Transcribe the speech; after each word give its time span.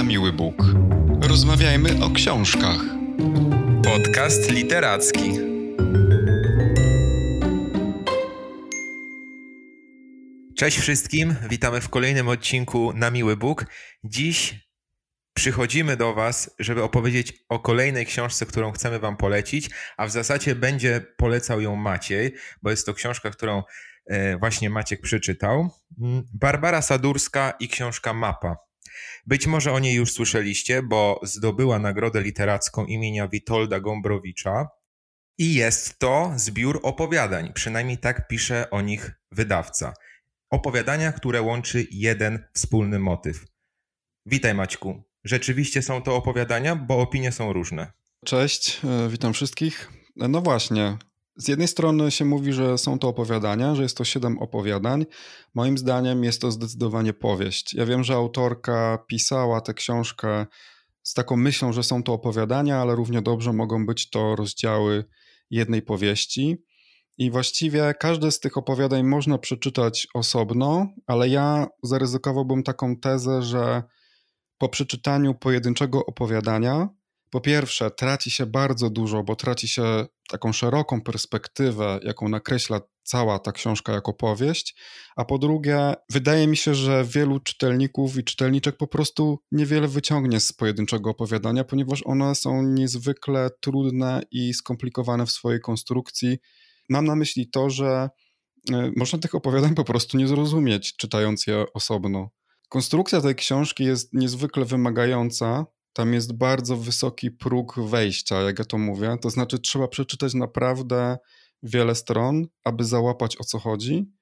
na 0.00 0.04
miły 0.04 0.32
Bóg. 0.32 0.54
Rozmawiajmy 1.22 2.04
o 2.04 2.10
książkach. 2.10 2.80
Podcast 3.84 4.50
literacki. 4.50 5.32
Cześć 10.56 10.78
wszystkim, 10.78 11.36
witamy 11.50 11.80
w 11.80 11.88
kolejnym 11.88 12.28
odcinku 12.28 12.92
na 12.92 13.10
miły 13.10 13.36
Bóg. 13.36 13.66
Dziś 14.04 14.54
przychodzimy 15.34 15.96
do 15.96 16.14
Was, 16.14 16.54
żeby 16.58 16.82
opowiedzieć 16.82 17.44
o 17.48 17.58
kolejnej 17.58 18.06
książce, 18.06 18.46
którą 18.46 18.72
chcemy 18.72 18.98
Wam 18.98 19.16
polecić, 19.16 19.70
a 19.96 20.06
w 20.06 20.10
zasadzie 20.10 20.54
będzie 20.54 21.00
polecał 21.16 21.60
ją 21.60 21.76
Maciej, 21.76 22.34
bo 22.62 22.70
jest 22.70 22.86
to 22.86 22.94
książka, 22.94 23.30
którą 23.30 23.62
e, 24.06 24.38
właśnie 24.38 24.70
Maciek 24.70 25.00
przeczytał. 25.00 25.70
Mm, 26.02 26.22
Barbara 26.34 26.82
Sadurska 26.82 27.52
i 27.60 27.68
książka 27.68 28.14
Mapa. 28.14 28.69
Być 29.26 29.46
może 29.46 29.72
o 29.72 29.78
niej 29.78 29.94
już 29.94 30.12
słyszeliście, 30.12 30.82
bo 30.82 31.20
zdobyła 31.22 31.78
nagrodę 31.78 32.22
literacką 32.22 32.86
imienia 32.86 33.28
Witolda 33.28 33.80
Gombrowicza 33.80 34.68
i 35.38 35.54
jest 35.54 35.98
to 35.98 36.32
zbiór 36.36 36.80
opowiadań, 36.82 37.52
przynajmniej 37.52 37.98
tak 37.98 38.28
pisze 38.28 38.70
o 38.70 38.80
nich 38.80 39.12
wydawca. 39.32 39.94
Opowiadania, 40.50 41.12
które 41.12 41.42
łączy 41.42 41.86
jeden 41.90 42.44
wspólny 42.54 42.98
motyw. 42.98 43.44
Witaj 44.26 44.54
Maćku. 44.54 45.02
Rzeczywiście 45.24 45.82
są 45.82 46.02
to 46.02 46.16
opowiadania, 46.16 46.76
bo 46.76 47.00
opinie 47.00 47.32
są 47.32 47.52
różne. 47.52 47.92
Cześć, 48.24 48.80
e, 48.84 49.08
witam 49.08 49.32
wszystkich. 49.32 49.90
No 50.16 50.40
właśnie, 50.40 50.98
z 51.40 51.48
jednej 51.48 51.68
strony 51.68 52.10
się 52.10 52.24
mówi, 52.24 52.52
że 52.52 52.78
są 52.78 52.98
to 52.98 53.08
opowiadania, 53.08 53.74
że 53.74 53.82
jest 53.82 53.96
to 53.96 54.04
siedem 54.04 54.38
opowiadań. 54.38 55.06
Moim 55.54 55.78
zdaniem 55.78 56.24
jest 56.24 56.40
to 56.40 56.50
zdecydowanie 56.50 57.12
powieść. 57.12 57.74
Ja 57.74 57.86
wiem, 57.86 58.04
że 58.04 58.14
autorka 58.14 59.04
pisała 59.06 59.60
tę 59.60 59.74
książkę 59.74 60.46
z 61.02 61.14
taką 61.14 61.36
myślą, 61.36 61.72
że 61.72 61.82
są 61.82 62.02
to 62.02 62.12
opowiadania, 62.12 62.80
ale 62.80 62.94
równie 62.94 63.22
dobrze 63.22 63.52
mogą 63.52 63.86
być 63.86 64.10
to 64.10 64.36
rozdziały 64.36 65.04
jednej 65.50 65.82
powieści. 65.82 66.64
I 67.18 67.30
właściwie 67.30 67.94
każde 68.00 68.30
z 68.30 68.40
tych 68.40 68.56
opowiadań 68.56 69.02
można 69.02 69.38
przeczytać 69.38 70.08
osobno, 70.14 70.88
ale 71.06 71.28
ja 71.28 71.66
zaryzykowałbym 71.82 72.62
taką 72.62 72.96
tezę, 72.96 73.42
że 73.42 73.82
po 74.58 74.68
przeczytaniu 74.68 75.34
pojedynczego 75.34 76.06
opowiadania 76.06 76.88
po 77.30 77.40
pierwsze, 77.40 77.90
traci 77.90 78.30
się 78.30 78.46
bardzo 78.46 78.90
dużo, 78.90 79.22
bo 79.22 79.36
traci 79.36 79.68
się 79.68 80.06
taką 80.28 80.52
szeroką 80.52 81.00
perspektywę, 81.00 82.00
jaką 82.02 82.28
nakreśla 82.28 82.80
cała 83.02 83.38
ta 83.38 83.52
książka 83.52 83.92
jako 83.92 84.12
powieść, 84.12 84.76
a 85.16 85.24
po 85.24 85.38
drugie, 85.38 85.94
wydaje 86.10 86.46
mi 86.46 86.56
się, 86.56 86.74
że 86.74 87.04
wielu 87.04 87.40
czytelników 87.40 88.16
i 88.16 88.24
czytelniczek 88.24 88.76
po 88.76 88.86
prostu 88.86 89.38
niewiele 89.52 89.88
wyciągnie 89.88 90.40
z 90.40 90.52
pojedynczego 90.52 91.10
opowiadania, 91.10 91.64
ponieważ 91.64 92.02
one 92.04 92.34
są 92.34 92.62
niezwykle 92.62 93.50
trudne 93.60 94.22
i 94.30 94.54
skomplikowane 94.54 95.26
w 95.26 95.30
swojej 95.30 95.60
konstrukcji. 95.60 96.38
Mam 96.88 97.04
na 97.04 97.16
myśli 97.16 97.50
to, 97.50 97.70
że 97.70 98.08
e, 98.72 98.92
można 98.96 99.18
tych 99.18 99.34
opowiadań 99.34 99.74
po 99.74 99.84
prostu 99.84 100.18
nie 100.18 100.28
zrozumieć, 100.28 100.96
czytając 100.96 101.46
je 101.46 101.64
osobno. 101.74 102.30
Konstrukcja 102.68 103.20
tej 103.20 103.34
książki 103.34 103.84
jest 103.84 104.12
niezwykle 104.12 104.64
wymagająca, 104.64 105.66
tam 105.92 106.14
jest 106.14 106.32
bardzo 106.32 106.76
wysoki 106.76 107.30
próg 107.30 107.80
wejścia, 107.80 108.40
jak 108.42 108.58
ja 108.58 108.64
to 108.64 108.78
mówię. 108.78 109.16
To 109.22 109.30
znaczy, 109.30 109.58
trzeba 109.58 109.88
przeczytać 109.88 110.34
naprawdę 110.34 111.18
wiele 111.62 111.94
stron, 111.94 112.46
aby 112.64 112.84
załapać 112.84 113.40
o 113.40 113.44
co 113.44 113.58
chodzi. 113.58 114.12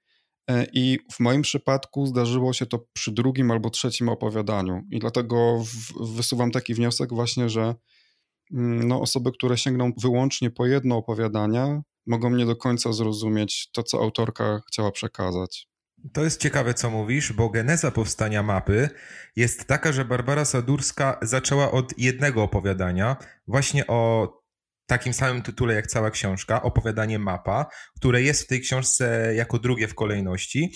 E, 0.50 0.66
I 0.72 0.98
w 1.12 1.20
moim 1.20 1.42
przypadku 1.42 2.06
zdarzyło 2.06 2.52
się 2.52 2.66
to 2.66 2.86
przy 2.92 3.12
drugim 3.12 3.50
albo 3.50 3.70
trzecim 3.70 4.08
opowiadaniu. 4.08 4.82
I 4.90 4.98
dlatego 4.98 5.64
wysuwam 6.00 6.50
taki 6.50 6.74
wniosek, 6.74 7.14
właśnie, 7.14 7.48
że 7.48 7.74
mm, 8.54 8.88
no, 8.88 9.00
osoby, 9.00 9.32
które 9.32 9.58
sięgną 9.58 9.92
wyłącznie 10.02 10.50
po 10.50 10.66
jedno 10.66 10.96
opowiadanie, 10.96 11.82
mogą 12.06 12.30
nie 12.30 12.46
do 12.46 12.56
końca 12.56 12.92
zrozumieć 12.92 13.70
to, 13.72 13.82
co 13.82 13.98
autorka 14.00 14.60
chciała 14.68 14.90
przekazać. 14.90 15.68
To 16.12 16.24
jest 16.24 16.40
ciekawe, 16.40 16.74
co 16.74 16.90
mówisz, 16.90 17.32
bo 17.32 17.50
geneza 17.50 17.90
powstania 17.90 18.42
mapy 18.42 18.88
jest 19.36 19.64
taka, 19.64 19.92
że 19.92 20.04
Barbara 20.04 20.44
Sadurska 20.44 21.18
zaczęła 21.22 21.70
od 21.70 21.98
jednego 21.98 22.42
opowiadania, 22.42 23.16
właśnie 23.46 23.86
o 23.86 24.32
takim 24.86 25.12
samym 25.12 25.42
tytule 25.42 25.74
jak 25.74 25.86
cała 25.86 26.10
książka, 26.10 26.62
opowiadanie 26.62 27.18
mapa, 27.18 27.66
które 27.96 28.22
jest 28.22 28.42
w 28.42 28.46
tej 28.46 28.60
książce 28.60 29.34
jako 29.34 29.58
drugie 29.58 29.88
w 29.88 29.94
kolejności. 29.94 30.72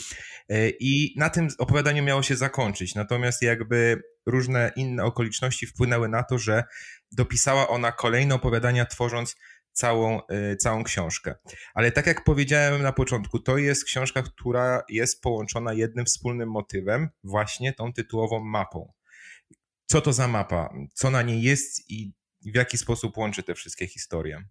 E, 0.49 0.69
I 0.71 1.15
na 1.17 1.31
tym 1.31 1.49
opowiadaniu 1.59 2.03
miało 2.03 2.23
się 2.23 2.37
zakończyć. 2.37 2.95
Natomiast 2.95 3.43
jakby 3.43 4.03
różne 4.27 4.73
inne 4.77 5.05
okoliczności 5.05 5.67
wpłynęły 5.67 6.09
na 6.09 6.23
to, 6.23 6.39
że 6.39 6.65
dopisała 7.13 7.69
ona 7.69 7.93
kolejne 7.93 8.35
opowiadania, 8.35 8.87
tworząc 8.87 9.37
całą, 9.73 10.21
y, 10.53 10.57
całą 10.57 10.85
książkę. 10.85 11.35
Ale 11.75 11.93
tak 11.93 12.07
jak 12.07 12.25
powiedziałem 12.25 12.83
na 12.83 12.93
początku, 12.93 13.39
to 13.39 13.59
jest 13.59 13.85
książka, 13.85 14.23
która 14.23 14.83
jest 14.89 15.23
połączona 15.23 15.73
jednym 15.73 16.05
wspólnym 16.05 16.51
motywem, 16.51 17.09
właśnie 17.25 17.73
tą 17.73 17.93
tytułową 17.93 18.45
mapą. 18.45 18.93
Co 19.87 20.01
to 20.01 20.13
za 20.13 20.29
mapa? 20.29 20.75
Co 20.95 21.11
na 21.11 21.23
niej 21.23 21.43
jest 21.43 21.91
i 21.91 22.13
w 22.53 22.57
jaki 22.57 22.79
sposób 22.79 23.17
łączy 23.17 23.43
te 23.43 23.55
wszystkie 23.55 23.87
historie? 23.87 24.45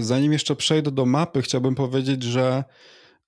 Zanim 0.00 0.32
jeszcze 0.32 0.56
przejdę 0.56 0.90
do 0.90 1.06
mapy, 1.06 1.42
chciałbym 1.42 1.74
powiedzieć, 1.74 2.22
że 2.22 2.64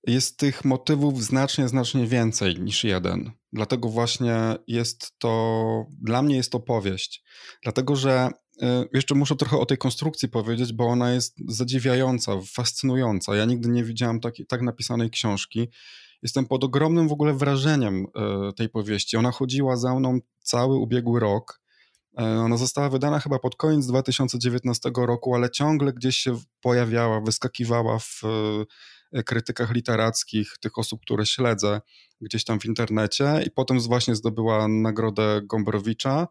jest 0.07 0.39
tych 0.39 0.65
motywów 0.65 1.25
znacznie, 1.25 1.69
znacznie 1.69 2.07
więcej 2.07 2.61
niż 2.61 2.85
jeden. 2.85 3.33
Dlatego 3.53 3.89
właśnie 3.89 4.37
jest 4.67 5.19
to, 5.19 5.87
dla 6.03 6.23
mnie 6.23 6.37
jest 6.37 6.53
to 6.53 6.61
powieść. 6.61 7.25
Dlatego, 7.63 7.97
że 7.97 8.31
jeszcze 8.93 9.15
muszę 9.15 9.37
trochę 9.37 9.59
o 9.59 9.67
tej 9.67 9.79
konstrukcji 9.79 10.29
powiedzieć, 10.29 10.73
bo 10.73 10.87
ona 10.87 11.13
jest 11.13 11.37
zadziwiająca, 11.49 12.33
fascynująca. 12.53 13.37
Ja 13.37 13.45
nigdy 13.45 13.69
nie 13.69 13.85
widziałem 13.85 14.21
tak, 14.21 14.35
tak 14.49 14.63
napisanej 14.63 15.11
książki. 15.11 15.69
Jestem 16.23 16.47
pod 16.47 16.65
ogromnym 16.65 17.09
w 17.09 17.13
ogóle 17.13 17.35
wrażeniem 17.35 18.07
e, 18.15 18.53
tej 18.53 18.69
powieści. 18.69 19.17
Ona 19.17 19.31
chodziła 19.31 19.77
za 19.77 19.95
mną 19.95 20.19
cały 20.39 20.77
ubiegły 20.77 21.21
rok. 21.21 21.61
E, 22.19 22.25
ona 22.25 22.57
została 22.57 22.89
wydana 22.89 23.21
chyba 23.21 23.39
pod 23.39 23.57
koniec 23.57 23.87
2019 23.87 24.91
roku, 24.97 25.35
ale 25.35 25.51
ciągle 25.51 25.93
gdzieś 25.93 26.17
się 26.17 26.39
pojawiała, 26.61 27.21
wyskakiwała 27.21 27.99
w 27.99 28.23
krytykach 29.27 29.75
literackich 29.75 30.59
tych 30.61 30.79
osób, 30.79 31.01
które 31.03 31.27
śledzę 31.27 31.81
gdzieś 32.21 32.45
tam 32.45 32.61
w 32.61 32.65
internecie 32.65 33.43
i 33.47 33.51
potem 33.51 33.81
właśnie 33.81 34.15
zdobyła 34.15 34.69
nagrodę 34.69 35.41
Gombrowicza. 35.45 36.29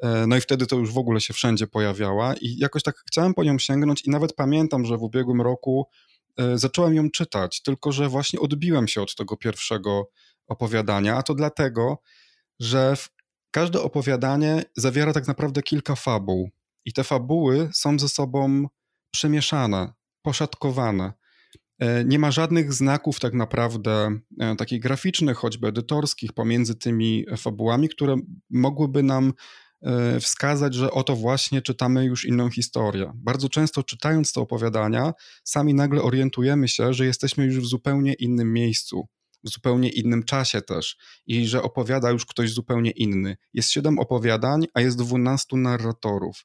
E, 0.00 0.26
no 0.26 0.36
i 0.36 0.40
wtedy 0.40 0.66
to 0.66 0.76
już 0.76 0.92
w 0.92 0.98
ogóle 0.98 1.20
się 1.20 1.34
wszędzie 1.34 1.66
pojawiała 1.66 2.34
i 2.34 2.56
jakoś 2.58 2.82
tak 2.82 3.02
chciałem 3.08 3.34
po 3.34 3.44
nią 3.44 3.58
sięgnąć 3.58 4.04
i 4.04 4.10
nawet 4.10 4.32
pamiętam, 4.32 4.84
że 4.84 4.96
w 4.96 5.02
ubiegłym 5.02 5.42
roku 5.42 5.86
e, 6.36 6.58
zacząłem 6.58 6.94
ją 6.94 7.10
czytać, 7.10 7.62
tylko 7.62 7.92
że 7.92 8.08
właśnie 8.08 8.40
odbiłem 8.40 8.88
się 8.88 9.02
od 9.02 9.14
tego 9.14 9.36
pierwszego 9.36 10.10
opowiadania, 10.46 11.16
a 11.16 11.22
to 11.22 11.34
dlatego, 11.34 11.98
że 12.60 12.94
każde 13.50 13.82
opowiadanie 13.82 14.62
zawiera 14.76 15.12
tak 15.12 15.26
naprawdę 15.26 15.62
kilka 15.62 15.94
fabuł 15.94 16.50
i 16.84 16.92
te 16.92 17.04
fabuły 17.04 17.70
są 17.72 17.98
ze 17.98 18.08
sobą 18.08 18.66
przemieszane, 19.10 19.92
poszatkowane. 20.22 21.12
E, 21.78 22.04
nie 22.04 22.18
ma 22.18 22.30
żadnych 22.30 22.72
znaków 22.72 23.20
tak 23.20 23.34
naprawdę 23.34 24.18
takich 24.58 24.80
graficznych, 24.80 25.36
choćby 25.36 25.68
edytorskich 25.68 26.32
pomiędzy 26.32 26.74
tymi 26.74 27.26
fabułami, 27.36 27.88
które 27.88 28.16
mogłyby 28.50 29.02
nam 29.02 29.32
wskazać, 30.20 30.74
że 30.74 30.90
oto 30.90 31.16
właśnie 31.16 31.62
czytamy 31.62 32.04
już 32.04 32.24
inną 32.24 32.50
historię. 32.50 33.12
Bardzo 33.14 33.48
często 33.48 33.82
czytając 33.82 34.32
te 34.32 34.40
opowiadania, 34.40 35.12
sami 35.44 35.74
nagle 35.74 36.02
orientujemy 36.02 36.68
się, 36.68 36.94
że 36.94 37.06
jesteśmy 37.06 37.44
już 37.44 37.60
w 37.60 37.66
zupełnie 37.66 38.12
innym 38.12 38.52
miejscu, 38.52 39.08
w 39.44 39.50
zupełnie 39.50 39.88
innym 39.88 40.22
czasie 40.22 40.62
też 40.62 40.96
i 41.26 41.46
że 41.46 41.62
opowiada 41.62 42.10
już 42.10 42.26
ktoś 42.26 42.50
zupełnie 42.52 42.90
inny. 42.90 43.36
Jest 43.54 43.70
siedem 43.70 43.98
opowiadań, 43.98 44.66
a 44.74 44.80
jest 44.80 44.98
dwunastu 44.98 45.56
narratorów. 45.56 46.44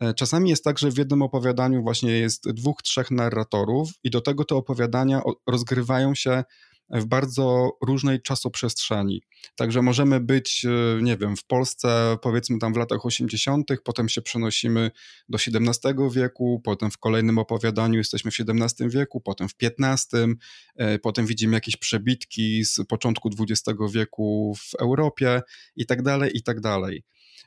E, 0.00 0.14
czasami 0.14 0.50
jest 0.50 0.64
tak, 0.64 0.78
że 0.78 0.90
w 0.90 0.98
jednym 0.98 1.22
opowiadaniu 1.22 1.82
właśnie 1.82 2.10
jest 2.10 2.50
dwóch, 2.50 2.82
trzech 2.82 3.10
narratorów, 3.10 3.90
i 4.04 4.10
do 4.10 4.20
tego 4.20 4.44
te 4.44 4.54
opowiadania 4.54 5.22
rozgrywają 5.46 6.14
się 6.14 6.44
w 6.92 7.06
bardzo 7.06 7.70
różnej 7.86 8.22
czasoprzestrzeni. 8.22 9.22
Także 9.56 9.82
możemy 9.82 10.20
być, 10.20 10.64
e, 10.64 11.02
nie 11.02 11.16
wiem, 11.16 11.36
w 11.36 11.44
Polsce 11.44 12.16
powiedzmy 12.22 12.58
tam 12.58 12.74
w 12.74 12.76
latach 12.76 13.06
80., 13.06 13.82
potem 13.84 14.08
się 14.08 14.22
przenosimy 14.22 14.90
do 15.28 15.38
XVII 15.38 15.94
wieku, 16.10 16.60
potem 16.64 16.90
w 16.90 16.98
kolejnym 16.98 17.38
opowiadaniu 17.38 17.98
jesteśmy 17.98 18.30
w 18.30 18.34
XVII 18.40 18.88
wieku, 18.88 19.20
potem 19.20 19.48
w 19.48 19.54
XV, 19.62 20.36
e, 20.76 20.98
potem 20.98 21.26
widzimy 21.26 21.54
jakieś 21.54 21.76
przebitki 21.76 22.64
z 22.64 22.78
początku 22.88 23.30
XX 23.40 23.78
wieku 23.92 24.54
w 24.58 24.74
Europie 24.74 25.42
i 25.76 25.86
tak 25.86 26.02
dalej, 26.02 26.30
i 26.34 26.42
tak 26.42 26.60
dalej. 26.60 27.04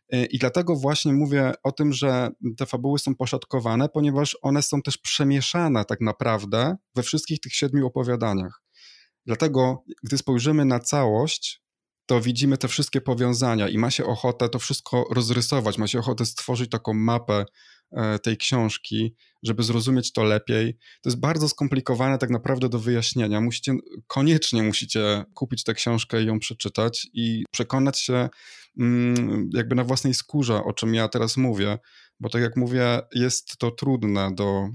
E, 0.09 0.25
I 0.25 0.37
dlatego 0.37 0.75
właśnie 0.75 1.13
mówię 1.13 1.53
o 1.63 1.71
tym, 1.71 1.93
że 1.93 2.29
te 2.57 2.65
fabuły 2.65 2.99
są 2.99 3.15
poszatkowane, 3.15 3.89
ponieważ 3.89 4.37
one 4.41 4.61
są 4.61 4.81
też 4.81 4.97
przemieszane 4.97 5.85
tak 5.85 6.01
naprawdę 6.01 6.75
we 6.95 7.03
wszystkich 7.03 7.39
tych 7.39 7.53
siedmiu 7.53 7.87
opowiadaniach. 7.87 8.64
Dlatego, 9.25 9.83
gdy 10.03 10.17
spojrzymy 10.17 10.65
na 10.65 10.79
całość, 10.79 11.65
to 12.05 12.21
widzimy 12.21 12.57
te 12.57 12.67
wszystkie 12.67 13.01
powiązania 13.01 13.69
i 13.69 13.77
ma 13.77 13.91
się 13.91 14.05
ochotę 14.05 14.49
to 14.49 14.59
wszystko 14.59 15.05
rozrysować, 15.11 15.77
ma 15.77 15.87
się 15.87 15.99
ochotę 15.99 16.25
stworzyć 16.25 16.69
taką 16.69 16.93
mapę 16.93 17.45
e, 17.91 18.19
tej 18.19 18.37
książki, 18.37 19.15
żeby 19.43 19.63
zrozumieć 19.63 20.11
to 20.11 20.23
lepiej. 20.23 20.73
To 20.73 21.09
jest 21.09 21.19
bardzo 21.19 21.49
skomplikowane 21.49 22.17
tak 22.17 22.29
naprawdę 22.29 22.69
do 22.69 22.79
wyjaśnienia. 22.79 23.41
Musicie, 23.41 23.73
koniecznie 24.07 24.63
musicie 24.63 25.23
kupić 25.33 25.63
tę 25.63 25.73
książkę 25.73 26.23
i 26.23 26.25
ją 26.25 26.39
przeczytać 26.39 27.07
i 27.13 27.43
przekonać 27.51 27.99
się 27.99 28.29
mm, 28.79 29.49
jakby 29.53 29.75
na 29.75 29.83
własnej 29.83 30.13
skórze, 30.13 30.63
o 30.63 30.73
czym 30.73 30.95
ja 30.95 31.07
teraz 31.07 31.37
mówię, 31.37 31.77
bo 32.19 32.29
tak 32.29 32.41
jak 32.41 32.57
mówię, 32.57 33.01
jest 33.13 33.57
to 33.57 33.71
trudne 33.71 34.35
do 34.35 34.69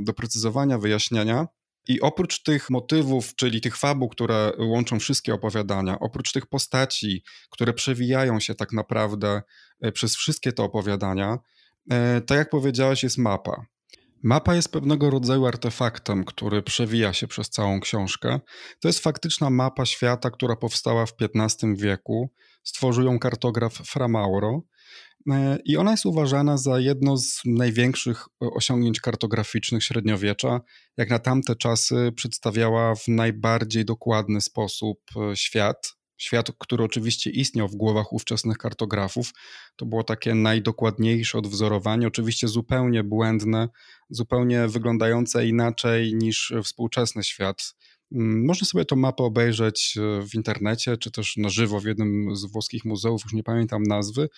doprecyzowania, 0.00 0.78
wyjaśnienia. 0.78 1.46
I 1.88 2.00
oprócz 2.00 2.42
tych 2.42 2.70
motywów, 2.70 3.34
czyli 3.34 3.60
tych 3.60 3.76
fabuł, 3.76 4.08
które 4.08 4.52
łączą 4.58 4.98
wszystkie 4.98 5.34
opowiadania, 5.34 5.98
oprócz 6.00 6.32
tych 6.32 6.46
postaci, 6.46 7.22
które 7.50 7.72
przewijają 7.72 8.40
się 8.40 8.54
tak 8.54 8.72
naprawdę 8.72 9.42
e, 9.80 9.92
przez 9.92 10.16
wszystkie 10.16 10.52
te 10.52 10.62
opowiadania, 10.62 11.38
e, 11.90 12.20
tak 12.20 12.38
jak 12.38 12.50
powiedziałeś, 12.50 13.02
jest 13.02 13.18
mapa. 13.18 13.66
Mapa 14.22 14.54
jest 14.54 14.72
pewnego 14.72 15.10
rodzaju 15.10 15.46
artefaktem, 15.46 16.24
który 16.24 16.62
przewija 16.62 17.12
się 17.12 17.26
przez 17.28 17.50
całą 17.50 17.80
książkę. 17.80 18.40
To 18.80 18.88
jest 18.88 18.98
faktyczna 18.98 19.50
mapa 19.50 19.86
świata, 19.86 20.30
która 20.30 20.56
powstała 20.56 21.06
w 21.06 21.12
XV 21.20 21.76
wieku. 21.76 22.30
Stworzył 22.64 23.04
ją 23.04 23.18
kartograf 23.18 23.74
Fra 23.74 24.08
Mauro 24.08 24.62
E, 24.62 24.71
I 25.64 25.76
ona 25.76 25.90
jest 25.90 26.06
uważana 26.06 26.56
za 26.56 26.80
jedno 26.80 27.16
z 27.16 27.40
największych 27.44 28.24
e, 28.42 28.46
osiągnięć 28.46 29.00
kartograficznych 29.00 29.84
średniowiecza. 29.84 30.60
Jak 30.96 31.10
na 31.10 31.18
tamte 31.18 31.56
czasy 31.56 32.12
przedstawiała 32.16 32.94
w 32.94 33.08
najbardziej 33.08 33.84
dokładny 33.84 34.40
sposób 34.40 34.98
e, 35.16 35.36
świat. 35.36 35.94
Świat, 36.16 36.52
który 36.58 36.84
oczywiście 36.84 37.30
istniał 37.30 37.68
w 37.68 37.76
głowach 37.76 38.12
ówczesnych 38.12 38.58
kartografów. 38.58 39.32
To 39.76 39.86
było 39.86 40.04
takie 40.04 40.34
najdokładniejsze 40.34 41.38
odwzorowanie, 41.38 42.06
oczywiście 42.06 42.48
zupełnie 42.48 43.04
błędne, 43.04 43.68
zupełnie 44.10 44.68
wyglądające 44.68 45.46
inaczej 45.46 46.14
niż 46.14 46.52
współczesny 46.64 47.24
świat 47.24 47.74
można 48.20 48.66
sobie 48.66 48.84
tą 48.84 48.96
mapę 48.96 49.24
obejrzeć 49.24 49.98
e, 49.98 50.22
w 50.22 50.34
internecie, 50.34 50.96
czy 50.96 51.10
też 51.10 51.36
na 51.36 51.48
żywo 51.48 51.80
w 51.80 51.84
jednym 51.84 52.36
z 52.36 52.52
włoskich 52.52 52.84
muzeów, 52.84 53.20
już 53.24 53.32
nie 53.32 53.42
pamiętam 53.42 53.82
nazwy, 53.82 54.28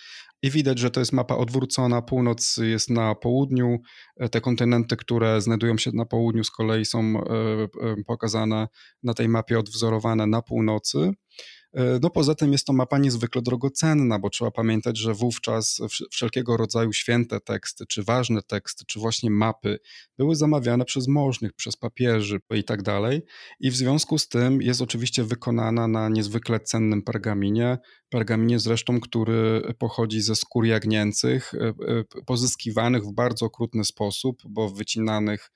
i 0.41 0.51
widać, 0.51 0.79
że 0.79 0.91
to 0.91 0.99
jest 0.99 1.13
mapa 1.13 1.35
odwrócona. 1.35 2.01
Północ 2.01 2.57
jest 2.57 2.89
na 2.89 3.15
południu, 3.15 3.77
e, 4.17 4.29
te 4.29 4.41
kontynenty, 4.41 4.97
które 4.97 5.41
znajdują 5.41 5.77
się 5.77 5.91
na 5.93 6.05
południu, 6.05 6.43
z 6.43 6.51
kolei 6.51 6.85
są 6.85 6.99
e, 6.99 8.03
pokazane 8.07 8.67
na 9.03 9.13
tej 9.13 9.29
mapie 9.29 9.59
odwzorowane 9.59 10.27
na 10.27 10.41
północy. 10.41 11.11
E, 11.75 11.99
no 12.01 12.09
poza 12.09 12.35
tym 12.35 12.51
jest 12.51 12.65
to 12.65 12.73
mapa 12.73 12.97
niezwykle 12.97 13.41
drogocenna, 13.41 14.19
bo 14.19 14.29
trzeba 14.29 14.51
pamiętać, 14.51 14.97
że 14.97 15.13
wówczas 15.13 15.81
wszelkiego 16.11 16.57
rodzaju 16.57 16.93
święte 16.93 17.39
teksty, 17.39 17.85
czy 17.85 18.03
ważne 18.03 18.41
teksty, 18.41 18.85
czy 18.87 18.99
właśnie 18.99 19.29
mapy 19.29 19.79
były 20.17 20.35
zamawiane 20.35 20.85
przez 20.85 21.07
możnych, 21.07 21.53
przez 21.53 21.77
papieży 21.77 22.39
i 22.55 22.63
tak 22.63 22.83
dalej. 22.83 23.21
I 23.59 23.71
w 23.71 23.75
związku 23.75 24.17
z 24.17 24.27
tym 24.27 24.61
jest 24.61 24.81
oczywiście 24.81 25.23
wykonana 25.23 25.87
na 25.87 26.09
niezwykle 26.09 26.59
cennym 26.59 27.01
pergaminie, 27.01 27.77
pergaminie 28.09 28.59
zresztą, 28.59 28.99
który 28.99 29.73
pochodzi 29.79 30.21
ze 30.21 30.35
skór 30.35 30.65
jagnięcych, 30.65 31.53
e, 31.53 31.67
e, 31.67 31.73
pozyskiwanych 32.25 33.03
w 33.03 33.13
bardzo 33.13 33.45
okrutny 33.45 33.85
sposób, 33.85 34.41
bo 34.49 34.69
wycinanych 34.69 35.51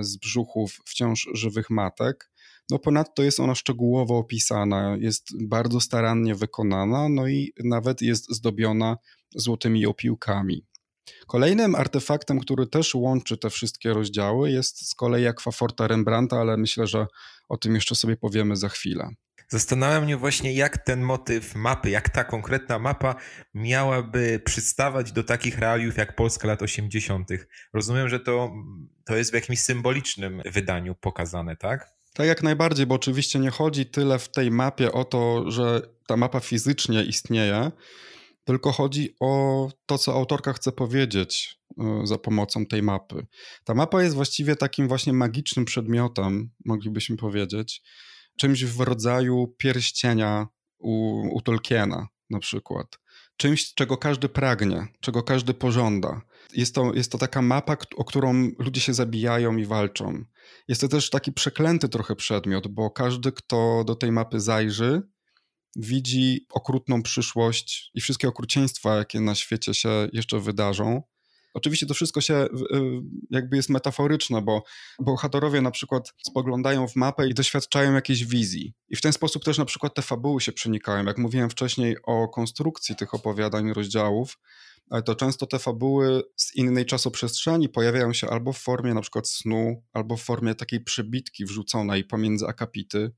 z 0.00 0.16
brzuchów 0.16 0.80
wciąż 0.86 1.28
żywych 1.32 1.70
matek. 1.70 2.30
No 2.70 2.78
ponadto 2.78 3.22
jest 3.22 3.40
ona 3.40 3.54
szczegółowo 3.54 4.18
opisana, 4.18 4.96
jest 5.00 5.46
bardzo 5.46 5.80
starannie 5.80 6.34
wykonana, 6.34 7.08
no 7.08 7.28
i 7.28 7.52
nawet 7.64 8.02
jest 8.02 8.30
zdobiona 8.30 8.96
złotymi 9.34 9.86
opiłkami. 9.86 10.66
Kolejnym 11.26 11.74
artefaktem, 11.74 12.40
który 12.40 12.66
też 12.66 12.94
łączy 12.94 13.38
te 13.38 13.50
wszystkie 13.50 13.92
rozdziały, 13.92 14.50
jest 14.50 14.88
z 14.88 14.94
kolei 14.94 15.26
akwaforta 15.26 15.88
Rembrandta, 15.88 16.40
ale 16.40 16.56
myślę, 16.56 16.86
że 16.86 17.06
o 17.48 17.56
tym 17.56 17.74
jeszcze 17.74 17.94
sobie 17.94 18.16
powiemy 18.16 18.56
za 18.56 18.68
chwilę. 18.68 19.08
Zastanawia 19.50 20.00
mnie 20.00 20.16
właśnie, 20.16 20.54
jak 20.54 20.78
ten 20.78 21.02
motyw 21.02 21.54
mapy, 21.54 21.90
jak 21.90 22.08
ta 22.08 22.24
konkretna 22.24 22.78
mapa 22.78 23.14
miałaby 23.54 24.40
przystawać 24.44 25.12
do 25.12 25.24
takich 25.24 25.58
realiów 25.58 25.96
jak 25.96 26.16
Polska 26.16 26.48
lat 26.48 26.62
80. 26.62 27.28
Rozumiem, 27.72 28.08
że 28.08 28.20
to, 28.20 28.52
to 29.04 29.16
jest 29.16 29.30
w 29.30 29.34
jakimś 29.34 29.60
symbolicznym 29.60 30.42
wydaniu 30.46 30.94
pokazane, 30.94 31.56
tak? 31.56 31.97
Tak 32.18 32.26
jak 32.26 32.42
najbardziej, 32.42 32.86
bo 32.86 32.94
oczywiście 32.94 33.38
nie 33.38 33.50
chodzi 33.50 33.86
tyle 33.86 34.18
w 34.18 34.28
tej 34.28 34.50
mapie 34.50 34.92
o 34.92 35.04
to, 35.04 35.50
że 35.50 35.82
ta 36.06 36.16
mapa 36.16 36.40
fizycznie 36.40 37.04
istnieje, 37.04 37.70
tylko 38.44 38.72
chodzi 38.72 39.14
o 39.20 39.70
to, 39.86 39.98
co 39.98 40.14
autorka 40.14 40.52
chce 40.52 40.72
powiedzieć 40.72 41.58
e, 41.78 42.00
za 42.04 42.18
pomocą 42.18 42.66
tej 42.66 42.82
mapy. 42.82 43.26
Ta 43.64 43.74
mapa 43.74 44.02
jest 44.02 44.14
właściwie 44.14 44.56
takim 44.56 44.88
właśnie 44.88 45.12
magicznym 45.12 45.64
przedmiotem, 45.64 46.50
moglibyśmy 46.64 47.16
powiedzieć, 47.16 47.82
czymś 48.38 48.64
w 48.64 48.80
rodzaju 48.80 49.54
pierścienia 49.58 50.46
u, 50.78 51.22
u 51.36 51.40
Tolkiena 51.40 52.06
na 52.30 52.38
przykład. 52.38 52.98
Czymś, 53.36 53.74
czego 53.74 53.96
każdy 53.96 54.28
pragnie, 54.28 54.86
czego 55.00 55.22
każdy 55.22 55.54
pożąda. 55.54 56.22
Jest 56.52 56.74
to, 56.74 56.94
jest 56.94 57.12
to 57.12 57.18
taka 57.18 57.42
mapa, 57.42 57.76
o 57.96 58.04
którą 58.04 58.50
ludzie 58.58 58.80
się 58.80 58.94
zabijają 58.94 59.56
i 59.56 59.64
walczą. 59.64 60.24
Jest 60.68 60.80
to 60.80 60.88
też 60.88 61.10
taki 61.10 61.32
przeklęty 61.32 61.88
trochę 61.88 62.16
przedmiot, 62.16 62.68
bo 62.68 62.90
każdy, 62.90 63.32
kto 63.32 63.84
do 63.86 63.94
tej 63.94 64.12
mapy 64.12 64.40
zajrzy, 64.40 65.02
widzi 65.76 66.46
okrutną 66.50 67.02
przyszłość 67.02 67.90
i 67.94 68.00
wszystkie 68.00 68.28
okrucieństwa, 68.28 68.96
jakie 68.96 69.20
na 69.20 69.34
świecie 69.34 69.74
się 69.74 70.08
jeszcze 70.12 70.40
wydarzą. 70.40 71.02
Oczywiście 71.54 71.86
to 71.86 71.94
wszystko 71.94 72.20
się 72.20 72.46
jakby 73.30 73.56
jest 73.56 73.68
metaforyczne, 73.68 74.42
bo 74.42 74.62
bohaterowie 75.00 75.60
na 75.60 75.70
przykład 75.70 76.14
spoglądają 76.26 76.88
w 76.88 76.96
mapę 76.96 77.28
i 77.28 77.34
doświadczają 77.34 77.94
jakiejś 77.94 78.24
wizji. 78.24 78.74
I 78.88 78.96
w 78.96 79.00
ten 79.00 79.12
sposób 79.12 79.44
też 79.44 79.58
na 79.58 79.64
przykład 79.64 79.94
te 79.94 80.02
fabuły 80.02 80.40
się 80.40 80.52
przenikają. 80.52 81.04
Jak 81.04 81.18
mówiłem 81.18 81.50
wcześniej 81.50 81.96
o 82.02 82.28
konstrukcji 82.28 82.96
tych 82.96 83.14
opowiadań, 83.14 83.72
rozdziałów, 83.72 84.38
to 85.04 85.14
często 85.14 85.46
te 85.46 85.58
fabuły 85.58 86.22
z 86.36 86.56
innej 86.56 86.86
czasoprzestrzeni 86.86 87.68
pojawiają 87.68 88.12
się 88.12 88.30
albo 88.30 88.52
w 88.52 88.58
formie 88.58 88.94
na 88.94 89.00
przykład 89.00 89.28
snu, 89.28 89.82
albo 89.92 90.16
w 90.16 90.22
formie 90.22 90.54
takiej 90.54 90.80
przebitki 90.80 91.44
wrzuconej 91.44 92.04
pomiędzy 92.04 92.46
akapity. 92.46 93.12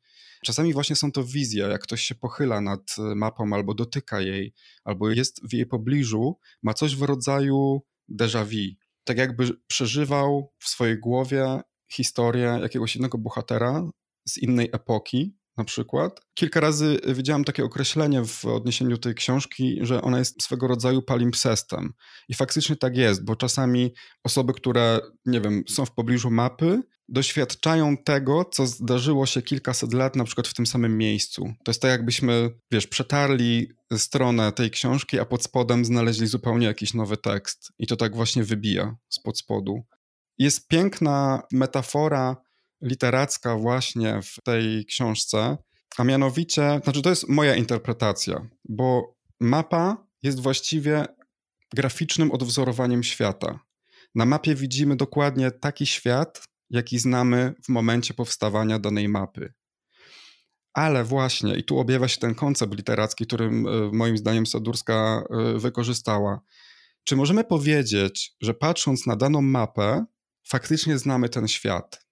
Czasami 0.45 0.73
właśnie 0.73 0.97
są 0.97 1.13
to 1.13 1.25
wizje, 1.25 1.65
jak 1.65 1.83
ktoś 1.83 2.03
się 2.03 2.15
pochyla 2.15 2.61
nad 2.61 2.97
mapą 2.99 3.53
albo 3.53 3.75
dotyka 3.75 4.21
jej, 4.21 4.55
albo 4.85 5.11
jest 5.11 5.49
w 5.49 5.53
jej 5.53 5.67
pobliżu, 5.67 6.39
ma 6.63 6.75
coś 6.75 6.97
w 6.97 7.03
rodzaju 7.03 7.81
déjà 8.09 8.45
vu. 8.45 8.77
Tak 9.05 9.19
jakby 9.19 9.51
przeżywał 9.67 10.53
w 10.59 10.69
swojej 10.69 10.99
głowie 10.99 11.61
historię 11.93 12.59
jakiegoś 12.63 12.97
innego 12.97 13.19
bohatera 13.19 13.91
z 14.29 14.39
innej 14.39 14.69
epoki, 14.73 15.37
na 15.61 15.65
przykład. 15.65 16.21
Kilka 16.35 16.61
razy 16.61 16.99
widziałem 17.09 17.45
takie 17.45 17.65
określenie 17.65 18.25
w 18.25 18.45
odniesieniu 18.45 18.99
tej 18.99 19.15
książki, 19.15 19.79
że 19.83 20.03
ona 20.03 20.19
jest 20.19 20.43
swego 20.43 20.67
rodzaju 20.67 21.03
palimpsestem. 21.03 21.93
I 22.29 22.35
faktycznie 22.35 22.77
tak 22.77 22.97
jest, 22.97 23.25
bo 23.25 23.37
czasami 23.37 23.93
osoby, 24.25 24.53
które, 24.53 25.01
nie 25.27 25.41
wiem, 25.41 25.63
są 25.69 25.87
w 25.87 25.95
pobliżu 25.95 26.31
mapy, 26.31 26.83
doświadczają 27.09 27.97
tego, 27.97 28.45
co 28.45 28.67
zdarzyło 28.67 29.27
się 29.27 29.43
kilkaset 29.43 29.95
lat 29.95 30.17
na 30.17 30.25
przykład 30.25 30.49
w 30.49 30.55
tym 30.55 30.67
samym 30.67 30.99
miejscu. 30.99 31.43
To 31.65 31.71
jest 31.71 31.83
tak, 31.83 31.91
jakbyśmy, 31.91 32.51
wiesz, 32.71 32.87
przetarli 32.87 33.69
stronę 33.97 34.53
tej 34.53 34.71
książki, 34.71 35.19
a 35.19 35.25
pod 35.25 35.43
spodem 35.43 35.85
znaleźli 35.85 36.27
zupełnie 36.27 36.67
jakiś 36.67 36.95
nowy 36.95 37.17
tekst. 37.17 37.73
I 37.79 37.87
to 37.87 37.97
tak 37.97 38.15
właśnie 38.15 38.45
wybija 38.45 38.97
spod 39.09 39.39
spodu. 39.39 39.85
Jest 40.39 40.69
piękna 40.69 41.43
metafora 41.53 42.37
literacka 42.83 43.57
właśnie 43.57 44.21
w 44.23 44.37
tej 44.45 44.87
książce, 44.87 45.57
a 45.97 46.05
mianowicie, 46.05 46.81
znaczy 46.85 47.03
to 47.03 47.11
jest 47.11 47.29
moja 47.29 47.55
interpretacja, 47.55 48.49
bo 48.69 49.17
mapa 49.41 50.07
jest 50.23 50.41
właściwie 50.41 51.07
graficznym 51.75 52.33
odwzorowaniem 52.33 53.03
świata. 53.03 53.61
Na 54.15 54.27
mapie 54.27 54.55
widzimy 54.55 54.97
dokładnie 54.97 55.51
taki 55.51 55.87
świat, 55.87 56.45
jaki 56.71 56.99
znamy 56.99 57.55
w 57.65 57.69
momencie 57.69 58.15
powstawania 58.15 58.79
danej 58.79 59.09
mapy. 59.09 59.53
Ale 60.73 61.05
właśnie, 61.05 61.57
i 61.57 61.65
tu 61.65 61.79
objawia 61.79 62.09
się 62.09 62.19
ten 62.19 62.35
koncept 62.35 62.75
literacki, 62.75 63.27
którym 63.27 63.67
e, 63.67 63.71
moim 63.93 64.19
zdaniem 64.19 64.47
Sadurska 64.47 65.25
e, 65.31 65.59
wykorzystała. 65.59 66.41
Czy 67.05 67.17
możemy 67.17 67.45
powiedzieć, 67.45 68.37
że 68.41 68.55
patrząc 68.55 69.07
na 69.07 69.17
daną 69.17 69.43
mapę, 69.43 70.05
faktycznie 70.45 70.99
znamy 70.99 71.29
ten 71.29 71.49
świat? 71.49 72.10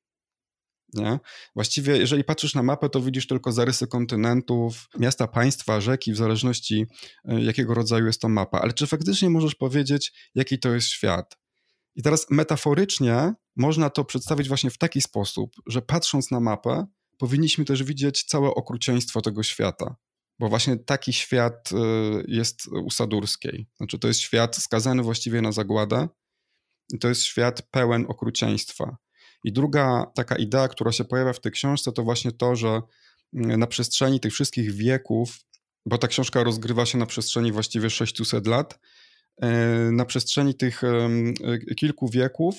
Nie? 0.95 1.19
Właściwie, 1.55 1.97
jeżeli 1.97 2.25
patrzysz 2.25 2.55
na 2.55 2.63
mapę, 2.63 2.89
to 2.89 3.01
widzisz 3.01 3.27
tylko 3.27 3.53
zarysy 3.53 3.87
kontynentów, 3.87 4.89
miasta, 4.99 5.29
państwa, 5.29 5.81
rzeki, 5.81 6.13
w 6.13 6.17
zależności 6.17 6.87
e, 7.25 7.43
jakiego 7.43 7.75
rodzaju 7.75 8.07
jest 8.07 8.21
to 8.21 8.29
mapa. 8.29 8.61
Ale 8.61 8.73
czy 8.73 8.87
faktycznie 8.87 9.31
możesz 9.31 9.55
powiedzieć, 9.55 10.13
jaki 10.35 10.59
to 10.59 10.75
jest 10.75 10.89
świat? 10.89 11.39
I 11.95 12.03
teraz 12.03 12.27
metaforycznie 12.31 13.35
można 13.57 13.91
to 13.91 14.05
przedstawić 14.05 14.49
właśnie 14.49 14.71
w 14.71 14.79
taki 14.79 15.01
sposób, 15.01 15.57
że 15.67 15.83
patrząc 15.83 16.31
na 16.31 16.41
mapę, 16.41 16.87
powinniśmy 17.19 17.65
też 17.65 17.83
widzieć 17.83 18.25
całe 18.25 18.49
okrucieństwo 18.49 19.21
tego 19.21 19.43
świata. 19.43 19.97
bo 20.39 20.49
właśnie 20.49 20.77
taki 20.77 21.13
świat 21.13 21.73
y, 21.73 21.77
jest 22.29 22.67
u 22.67 22.91
Sadurskiej. 22.91 23.69
Znaczy 23.77 23.99
to 23.99 24.09
jest 24.09 24.21
świat 24.21 24.57
skazany 24.57 25.03
właściwie 25.03 25.43
na 25.43 25.53
zagładę 25.53 26.09
i 26.95 26.99
to 26.99 27.09
jest 27.09 27.23
świat 27.23 27.63
pełen 27.63 28.07
okrucieństwa. 28.09 28.97
I 29.45 29.53
druga 29.53 30.07
taka 30.15 30.37
idea, 30.37 30.69
która 30.69 30.93
się 30.93 31.05
pojawia 31.05 31.33
w 31.33 31.41
tej 31.41 31.53
książce, 31.53 31.93
to 31.93 32.03
właśnie 32.03 32.33
to, 32.33 32.57
że 32.57 32.83
mm, 33.35 33.61
na 33.61 33.67
przestrzeni 33.67 34.21
tych 34.21 34.33
wszystkich 34.33 34.73
wieków, 34.73 35.39
bo 35.87 35.99
ta 35.99 36.09
książka 36.09 36.45
rozgrywa 36.45 36.87
się 36.87 36.99
na 36.99 37.07
przestrzeni 37.07 37.53
właściwie 37.53 37.91
600 37.91 38.47
lat, 38.47 38.79
e, 39.43 39.49
na 39.93 40.05
przestrzeni 40.05 40.55
tych 40.55 40.85
e, 40.85 41.75
kilku 41.77 42.09
wieków 42.09 42.55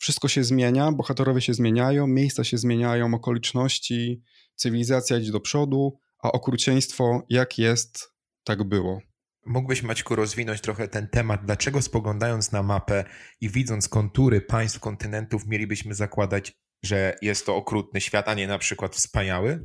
wszystko 0.00 0.28
się 0.28 0.44
zmienia, 0.44 0.92
bohaterowie 0.92 1.40
się 1.40 1.54
zmieniają, 1.54 2.06
miejsca 2.06 2.44
się 2.44 2.58
zmieniają, 2.58 3.14
okoliczności, 3.14 4.22
cywilizacja 4.54 5.18
idzie 5.18 5.32
do 5.32 5.40
przodu, 5.40 5.98
a 6.22 6.32
okrucieństwo 6.32 7.22
jak 7.28 7.58
jest, 7.58 8.12
tak 8.44 8.64
było. 8.64 9.00
Mógłbyś, 9.46 9.82
Maćku, 9.82 10.16
rozwinąć 10.16 10.60
trochę 10.60 10.88
ten 10.88 11.08
temat, 11.08 11.44
dlaczego 11.44 11.82
spoglądając 11.82 12.52
na 12.52 12.62
mapę 12.62 13.04
i 13.40 13.48
widząc 13.48 13.88
kontury 13.88 14.40
państw, 14.40 14.80
kontynentów, 14.80 15.46
mielibyśmy 15.46 15.94
zakładać, 15.94 16.52
że 16.84 17.16
jest 17.22 17.46
to 17.46 17.56
okrutny 17.56 18.00
świat, 18.00 18.28
a 18.28 18.34
nie 18.34 18.46
na 18.46 18.58
przykład 18.58 18.96
wspaniały? 18.96 19.64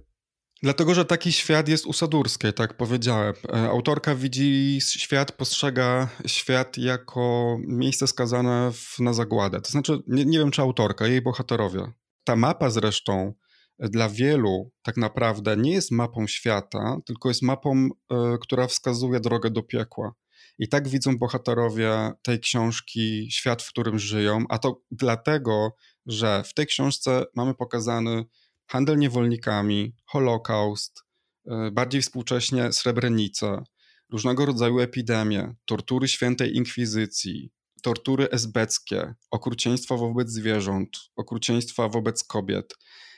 Dlatego, 0.63 0.93
że 0.93 1.05
taki 1.05 1.31
świat 1.31 1.69
jest 1.69 1.85
u 1.85 1.93
Sadurskiej, 1.93 2.53
tak 2.53 2.77
powiedziałem. 2.77 3.33
E, 3.53 3.69
autorka 3.69 4.15
widzi 4.15 4.79
świat, 4.81 5.31
postrzega 5.31 6.09
świat 6.25 6.77
jako 6.77 7.57
miejsce 7.67 8.07
skazane 8.07 8.71
na 8.99 9.13
zagładę. 9.13 9.61
To 9.61 9.71
znaczy, 9.71 9.99
nie, 10.07 10.25
nie 10.25 10.39
wiem 10.39 10.51
czy 10.51 10.61
autorka, 10.61 11.07
jej 11.07 11.21
bohaterowie. 11.21 11.91
Ta 12.23 12.35
mapa 12.35 12.69
zresztą 12.69 13.33
dla 13.79 14.09
wielu 14.09 14.71
tak 14.83 14.97
naprawdę 14.97 15.57
nie 15.57 15.71
jest 15.71 15.91
mapą 15.91 16.27
świata, 16.27 16.97
tylko 17.05 17.29
jest 17.29 17.41
mapą, 17.41 17.85
y, 17.85 18.15
która 18.41 18.67
wskazuje 18.67 19.19
drogę 19.19 19.49
do 19.49 19.63
piekła. 19.63 20.13
I 20.59 20.69
tak 20.69 20.87
widzą 20.87 21.17
bohaterowie 21.17 22.11
tej 22.21 22.39
książki 22.39 23.27
świat, 23.31 23.63
w 23.63 23.69
którym 23.69 23.99
żyją, 23.99 24.45
a 24.49 24.57
to 24.57 24.81
dlatego, 24.91 25.75
że 26.05 26.43
w 26.43 26.53
tej 26.53 26.65
książce 26.65 27.25
mamy 27.35 27.53
pokazany 27.53 28.25
handel 28.67 28.97
niewolnikami, 28.97 29.95
Holokaust, 30.05 31.03
y, 31.47 31.71
bardziej 31.71 32.01
współcześnie 32.01 32.73
Srebrenicę, 32.73 33.63
różnego 34.11 34.45
rodzaju 34.45 34.79
epidemie, 34.79 35.55
tortury 35.65 36.07
świętej 36.07 36.55
inkwizycji, 36.55 37.51
tortury 37.81 38.29
esbeckie, 38.29 39.13
okrucieństwa 39.31 39.97
wobec 39.97 40.29
zwierząt, 40.29 40.97
okrucieństwa 41.15 41.89
wobec 41.89 42.23
kobiet. 42.23 42.73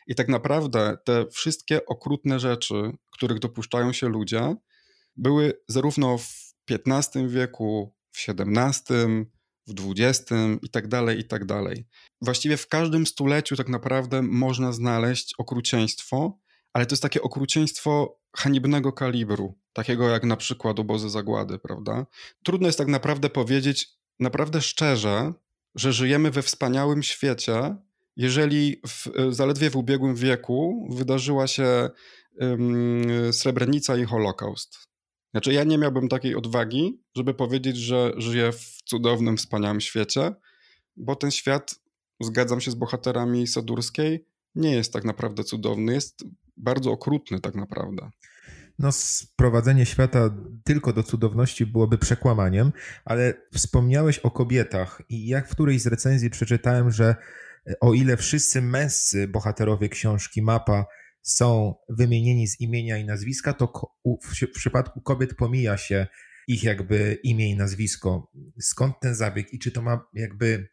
I 0.07 0.15
tak 0.15 0.27
naprawdę 0.27 0.97
te 1.05 1.25
wszystkie 1.31 1.85
okrutne 1.85 2.39
rzeczy, 2.39 2.91
których 3.11 3.39
dopuszczają 3.39 3.93
się 3.93 4.09
ludzie, 4.09 4.55
były 5.15 5.53
zarówno 5.67 6.17
w 6.17 6.53
XV 6.69 7.29
wieku, 7.29 7.95
w 8.11 8.29
XVII, 8.29 9.25
w 9.67 9.73
XX 9.91 10.31
i 10.61 10.69
tak 10.69 10.87
dalej, 10.87 11.19
i 11.19 11.23
tak 11.23 11.45
dalej. 11.45 11.87
Właściwie 12.21 12.57
w 12.57 12.67
każdym 12.67 13.05
stuleciu 13.05 13.55
tak 13.55 13.69
naprawdę 13.69 14.21
można 14.21 14.71
znaleźć 14.71 15.33
okrucieństwo, 15.37 16.39
ale 16.73 16.85
to 16.85 16.93
jest 16.93 17.03
takie 17.03 17.21
okrucieństwo 17.21 18.19
haniebnego 18.35 18.93
kalibru, 18.93 19.59
takiego 19.73 20.09
jak 20.09 20.23
na 20.23 20.37
przykład 20.37 20.79
obozy 20.79 21.09
zagłady, 21.09 21.59
prawda? 21.59 22.05
Trudno 22.43 22.67
jest 22.67 22.77
tak 22.77 22.87
naprawdę 22.87 23.29
powiedzieć, 23.29 23.89
naprawdę 24.19 24.61
szczerze, 24.61 25.33
że 25.75 25.93
żyjemy 25.93 26.31
we 26.31 26.41
wspaniałym 26.41 27.03
świecie, 27.03 27.75
jeżeli 28.17 28.81
w, 28.87 29.07
e, 29.07 29.33
zaledwie 29.33 29.69
w 29.69 29.75
ubiegłym 29.75 30.15
wieku 30.15 30.87
wydarzyła 30.91 31.47
się 31.47 31.89
um, 32.39 33.33
Srebrenica 33.33 33.97
i 33.97 34.03
Holokaust. 34.03 34.87
Znaczy, 35.31 35.53
ja 35.53 35.63
nie 35.63 35.77
miałbym 35.77 36.07
takiej 36.07 36.35
odwagi, 36.35 37.01
żeby 37.15 37.33
powiedzieć, 37.33 37.77
że 37.77 38.11
żyję 38.17 38.51
w 38.51 38.77
cudownym, 38.85 39.37
wspaniałym 39.37 39.81
świecie, 39.81 40.33
bo 40.95 41.15
ten 41.15 41.31
świat, 41.31 41.75
zgadzam 42.21 42.61
się 42.61 42.71
z 42.71 42.75
bohaterami 42.75 43.47
Sadurskiej, 43.47 44.25
nie 44.55 44.71
jest 44.71 44.93
tak 44.93 45.03
naprawdę 45.03 45.43
cudowny, 45.43 45.93
jest 45.93 46.23
bardzo 46.57 46.91
okrutny 46.91 47.39
tak 47.39 47.55
naprawdę. 47.55 48.09
No, 48.79 48.91
sprowadzenie 48.91 49.85
świata 49.85 50.29
tylko 50.63 50.93
do 50.93 51.03
cudowności 51.03 51.65
byłoby 51.65 51.97
przekłamaniem, 51.97 52.71
ale 53.05 53.33
wspomniałeś 53.53 54.19
o 54.19 54.31
kobietach 54.31 55.01
i 55.09 55.27
jak 55.27 55.47
w 55.47 55.51
którejś 55.51 55.81
z 55.81 55.87
recenzji 55.87 56.29
przeczytałem, 56.29 56.91
że 56.91 57.15
o 57.79 57.93
ile 57.93 58.17
wszyscy 58.17 58.61
męscy 58.61 59.27
bohaterowie 59.27 59.89
książki 59.89 60.41
Mapa 60.41 60.85
są 61.21 61.75
wymienieni 61.89 62.47
z 62.47 62.61
imienia 62.61 62.97
i 62.97 63.05
nazwiska, 63.05 63.53
to 63.53 63.73
w 64.45 64.51
przypadku 64.53 65.01
kobiet 65.01 65.35
pomija 65.35 65.77
się 65.77 66.07
ich 66.47 66.63
jakby 66.63 67.19
imię 67.23 67.49
i 67.49 67.55
nazwisko. 67.55 68.31
Skąd 68.59 68.95
ten 69.01 69.15
zabieg 69.15 69.53
i 69.53 69.59
czy 69.59 69.71
to 69.71 69.81
ma 69.81 70.07
jakby 70.13 70.69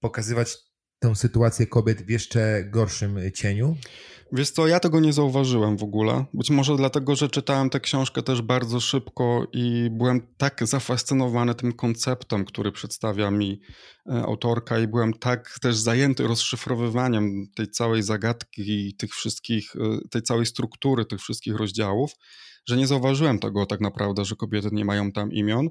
pokazywać 0.00 0.56
tę 0.98 1.16
sytuację 1.16 1.66
kobiet 1.66 2.02
w 2.02 2.10
jeszcze 2.10 2.64
gorszym 2.64 3.18
cieniu? 3.34 3.76
Wiesz 4.32 4.50
co, 4.50 4.66
ja 4.66 4.80
tego 4.80 5.00
nie 5.00 5.12
zauważyłem 5.12 5.76
w 5.76 5.82
ogóle. 5.82 6.24
Być 6.34 6.50
może 6.50 6.76
dlatego, 6.76 7.16
że 7.16 7.28
czytałem 7.28 7.70
tę 7.70 7.80
książkę 7.80 8.22
też 8.22 8.42
bardzo 8.42 8.80
szybko 8.80 9.46
i 9.52 9.88
byłem 9.92 10.20
tak 10.36 10.66
zafascynowany 10.66 11.54
tym 11.54 11.72
konceptem, 11.72 12.44
który 12.44 12.72
przedstawia 12.72 13.30
mi 13.30 13.60
e, 14.06 14.12
autorka 14.12 14.78
i 14.78 14.88
byłem 14.88 15.14
tak 15.14 15.58
też 15.62 15.76
zajęty 15.76 16.26
rozszyfrowywaniem 16.26 17.46
tej 17.56 17.70
całej 17.70 18.02
zagadki 18.02 18.88
i 18.88 18.94
tych 18.94 19.14
wszystkich, 19.14 19.76
e, 19.76 20.08
tej 20.10 20.22
całej 20.22 20.46
struktury 20.46 21.04
tych 21.04 21.20
wszystkich 21.20 21.56
rozdziałów, 21.56 22.12
że 22.66 22.76
nie 22.76 22.86
zauważyłem 22.86 23.38
tego 23.38 23.66
tak 23.66 23.80
naprawdę, 23.80 24.24
że 24.24 24.36
kobiety 24.36 24.68
nie 24.72 24.84
mają 24.84 25.12
tam 25.12 25.32
imion. 25.32 25.68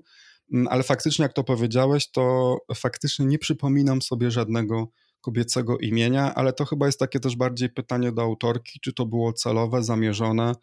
Mm, 0.53 0.67
ale 0.67 0.83
faktycznie, 0.83 1.23
jak 1.23 1.33
to 1.33 1.43
powiedziałeś, 1.43 2.11
to 2.11 2.57
faktycznie 2.75 3.25
nie 3.25 3.39
przypominam 3.39 4.01
sobie 4.01 4.31
żadnego 4.31 4.87
kobiecego 5.27 5.77
imienia, 5.77 6.35
ale 6.35 6.53
to 6.53 6.65
chyba 6.65 6.85
jest 6.85 6.99
takie 6.99 7.19
też 7.19 7.35
bardziej 7.35 7.69
pytanie 7.69 8.11
do 8.11 8.21
autorki, 8.21 8.79
czy 8.79 8.93
to 8.93 9.05
było 9.05 9.33
celowe, 9.33 9.83
zamierzone. 9.83 10.55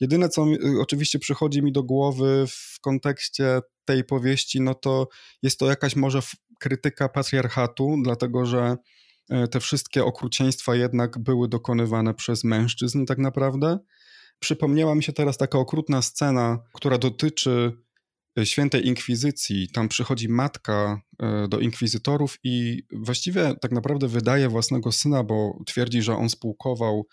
Jedyne, 0.00 0.28
co 0.28 0.46
mi, 0.46 0.54
y, 0.54 0.80
oczywiście 0.80 1.18
przychodzi 1.18 1.62
mi 1.62 1.72
do 1.72 1.82
głowy 1.82 2.44
w 2.48 2.80
kontekście 2.80 3.60
tej 3.84 4.04
powieści, 4.04 4.60
no 4.60 4.74
to 4.74 5.08
jest 5.42 5.58
to 5.58 5.66
jakaś 5.66 5.96
może 5.96 6.20
krytyka 6.60 7.08
patriarchatu, 7.08 7.96
dlatego 8.04 8.46
że 8.46 8.76
e, 9.30 9.48
te 9.48 9.60
wszystkie 9.60 10.04
okrucieństwa 10.04 10.74
jednak 10.74 11.18
były 11.18 11.48
dokonywane 11.48 12.14
przez 12.14 12.44
mężczyzn 12.44 13.04
tak 13.04 13.18
naprawdę. 13.18 13.78
Przypomniała 14.38 14.94
mi 14.94 15.02
się 15.02 15.12
teraz 15.12 15.36
taka 15.36 15.58
okrutna 15.58 16.02
scena, 16.02 16.58
która 16.74 16.98
dotyczy 16.98 17.72
świętej 18.44 18.86
inkwizycji. 18.86 19.68
Tam 19.68 19.88
przychodzi 19.88 20.28
matka 20.28 21.00
e, 21.22 21.48
do 21.48 21.60
inkwizytorów 21.60 22.38
i 22.44 22.82
właściwie 22.92 23.54
tak 23.60 23.72
naprawdę 23.72 24.08
wydaje 24.08 24.48
własnego 24.48 24.92
syna, 24.92 25.22
bo 25.24 25.58
twierdzi, 25.66 26.02
że 26.02 26.16
on 26.16 26.30
spółkował 26.30 27.06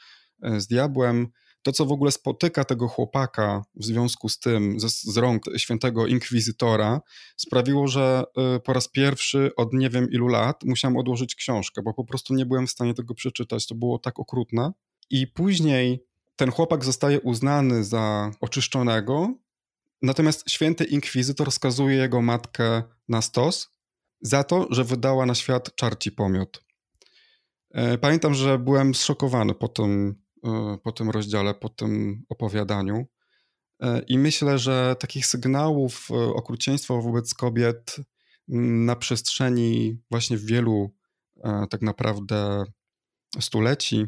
e, 0.44 0.62
z 0.62 0.68
diabłem. 0.68 1.28
To, 1.64 1.72
co 1.72 1.86
w 1.86 1.92
ogóle 1.92 2.12
spotyka 2.12 2.64
tego 2.64 2.88
chłopaka 2.88 3.64
w 3.76 3.86
związku 3.86 4.30
z 4.30 4.40
tym, 4.40 4.80
z, 4.80 5.04
z 5.04 5.18
rąk 5.18 5.44
świętego 5.58 6.08
inkwizytora, 6.08 7.02
sprawiło, 7.38 7.88
że 7.88 8.24
e, 8.38 8.60
po 8.60 8.74
raz 8.74 8.88
pierwszy 8.88 9.52
od 9.58 9.74
nie 9.74 9.90
wiem 9.90 10.12
ilu 10.12 10.28
lat 10.28 10.64
musiałem 10.64 10.98
odłożyć 10.98 11.36
książkę, 11.36 11.82
bo 11.82 11.94
po 11.94 12.04
prostu 12.04 12.34
nie 12.34 12.46
byłem 12.46 12.68
w 12.68 12.72
stanie 12.72 12.94
tego 12.94 13.14
przeczytać. 13.14 13.68
To 13.68 13.76
było 13.76 14.00
tak 14.00 14.20
okrutne. 14.20 14.72
I 15.10 15.28
później 15.28 16.06
ten 16.36 16.52
chłopak 16.52 16.86
zostaje 16.86 17.20
uznany 17.20 17.84
za 17.84 18.32
oczyszczonego, 18.40 19.34
Natomiast 20.02 20.50
święty 20.50 20.84
inkwizytor 20.84 21.52
skazuje 21.52 21.96
jego 21.96 22.22
matkę 22.22 22.84
na 23.08 23.22
stos 23.22 23.70
za 24.22 24.44
to, 24.44 24.68
że 24.70 24.84
wydała 24.84 25.26
na 25.26 25.36
świat 25.36 25.76
czarci 25.76 26.12
pomiot. 26.12 26.64
E, 27.72 27.98
pamiętam, 27.98 28.34
że 28.34 28.60
byłem 28.60 28.96
zszokowany 28.96 29.56
po 29.56 29.68
tym, 29.68 30.16
e, 30.44 30.78
po 30.84 30.92
tym 30.92 31.10
rozdziale, 31.10 31.54
po 31.54 31.70
tym 31.70 32.24
opowiadaniu. 32.30 33.06
E, 33.82 34.02
I 34.08 34.18
myślę, 34.18 34.60
że 34.60 34.96
takich 35.00 35.26
sygnałów 35.26 36.12
okrucieństwa 36.12 36.94
wobec 36.94 37.34
kobiet 37.34 37.96
na 38.48 38.96
przestrzeni 38.96 40.02
właśnie 40.12 40.38
wielu 40.38 40.96
tak 41.70 41.82
naprawdę 41.82 42.64
stuleci 43.40 44.06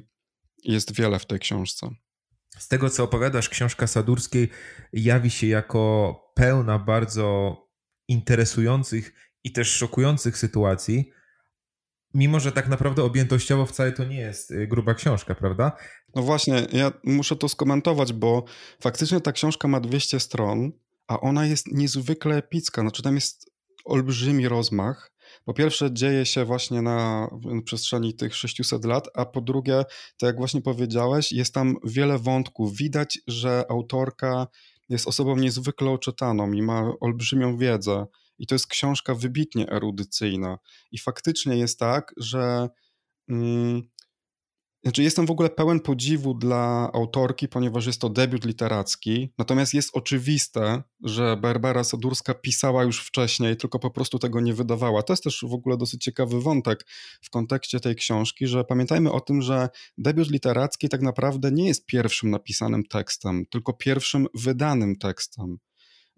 jest 0.63 0.95
wiele 0.95 1.19
w 1.19 1.25
tej 1.25 1.39
książce. 1.39 1.89
Z 2.57 2.67
tego, 2.67 2.89
co 2.89 3.03
opowiadasz, 3.03 3.49
książka 3.49 3.87
Sadurskiej 3.87 4.49
jawi 4.93 5.29
się 5.29 5.47
jako 5.47 6.15
pełna 6.35 6.79
bardzo 6.79 7.57
interesujących 8.07 9.13
i 9.43 9.51
też 9.51 9.71
szokujących 9.71 10.37
sytuacji, 10.37 11.11
mimo 12.13 12.39
że 12.39 12.51
tak 12.51 12.67
naprawdę 12.67 13.03
objętościowo 13.03 13.65
wcale 13.65 13.91
to 13.91 14.03
nie 14.03 14.19
jest 14.19 14.51
y, 14.51 14.67
gruba 14.67 14.93
książka, 14.93 15.35
prawda? 15.35 15.71
No 16.15 16.21
właśnie, 16.21 16.67
ja 16.71 16.91
muszę 17.03 17.35
to 17.35 17.49
skomentować, 17.49 18.13
bo 18.13 18.43
faktycznie 18.81 19.21
ta 19.21 19.31
książka 19.31 19.67
ma 19.67 19.79
200 19.79 20.19
stron, 20.19 20.71
a 21.07 21.19
ona 21.19 21.45
jest 21.45 21.67
niezwykle 21.67 22.35
epicka. 22.35 22.81
Znaczy 22.81 23.03
tam 23.03 23.15
jest 23.15 23.51
olbrzymi 23.85 24.47
rozmach 24.47 25.12
po 25.45 25.53
pierwsze 25.53 25.93
dzieje 25.93 26.25
się 26.25 26.45
właśnie 26.45 26.81
na 26.81 27.29
przestrzeni 27.65 28.13
tych 28.13 28.35
600 28.35 28.85
lat, 28.85 29.07
a 29.13 29.25
po 29.25 29.41
drugie, 29.41 29.83
tak 30.17 30.27
jak 30.27 30.37
właśnie 30.37 30.61
powiedziałeś, 30.61 31.31
jest 31.31 31.53
tam 31.53 31.75
wiele 31.83 32.19
wątków. 32.19 32.77
Widać, 32.77 33.19
że 33.27 33.63
autorka 33.69 34.47
jest 34.89 35.07
osobą 35.07 35.35
niezwykle 35.35 35.89
oczytaną 35.89 36.51
i 36.51 36.61
ma 36.61 36.93
olbrzymią 37.01 37.57
wiedzę. 37.57 38.05
I 38.39 38.47
to 38.47 38.55
jest 38.55 38.67
książka 38.67 39.15
wybitnie 39.15 39.69
erudycyjna. 39.69 40.57
I 40.91 40.97
faktycznie 40.99 41.57
jest 41.57 41.79
tak, 41.79 42.13
że 42.17 42.69
mm, 43.29 43.81
znaczy 44.83 45.03
jestem 45.03 45.25
w 45.25 45.31
ogóle 45.31 45.49
pełen 45.49 45.79
podziwu 45.79 46.33
dla 46.33 46.91
autorki, 46.93 47.47
ponieważ 47.47 47.85
jest 47.85 48.01
to 48.01 48.09
debiut 48.09 48.45
literacki. 48.45 49.33
Natomiast 49.37 49.73
jest 49.73 49.89
oczywiste, 49.93 50.83
że 51.03 51.37
Barbara 51.37 51.83
Sadurska 51.83 52.33
pisała 52.33 52.83
już 52.83 52.99
wcześniej, 52.99 53.57
tylko 53.57 53.79
po 53.79 53.91
prostu 53.91 54.19
tego 54.19 54.41
nie 54.41 54.53
wydawała. 54.53 55.03
To 55.03 55.13
jest 55.13 55.23
też 55.23 55.45
w 55.49 55.53
ogóle 55.53 55.77
dosyć 55.77 56.03
ciekawy 56.03 56.41
wątek 56.41 56.85
w 57.21 57.29
kontekście 57.29 57.79
tej 57.79 57.95
książki, 57.95 58.47
że 58.47 58.63
pamiętajmy 58.63 59.11
o 59.11 59.19
tym, 59.21 59.41
że 59.41 59.69
debiut 59.97 60.31
literacki 60.31 60.89
tak 60.89 61.01
naprawdę 61.01 61.51
nie 61.51 61.67
jest 61.67 61.85
pierwszym 61.85 62.29
napisanym 62.29 62.83
tekstem, 62.83 63.45
tylko 63.49 63.73
pierwszym 63.73 64.27
wydanym 64.33 64.95
tekstem. 64.95 65.57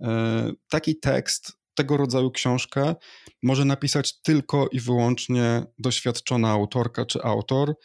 E, 0.02 0.52
taki 0.70 1.00
tekst 1.00 1.52
tego 1.76 1.98
rodzaju 1.98 2.32
książkę 2.32 2.96
może 3.44 3.66
napisać 3.66 4.22
tylko 4.22 4.68
i 4.72 4.80
wyłącznie 4.80 5.64
doświadczona 5.80 6.50
autorka 6.50 7.06
czy 7.06 7.24
autor, 7.24 7.76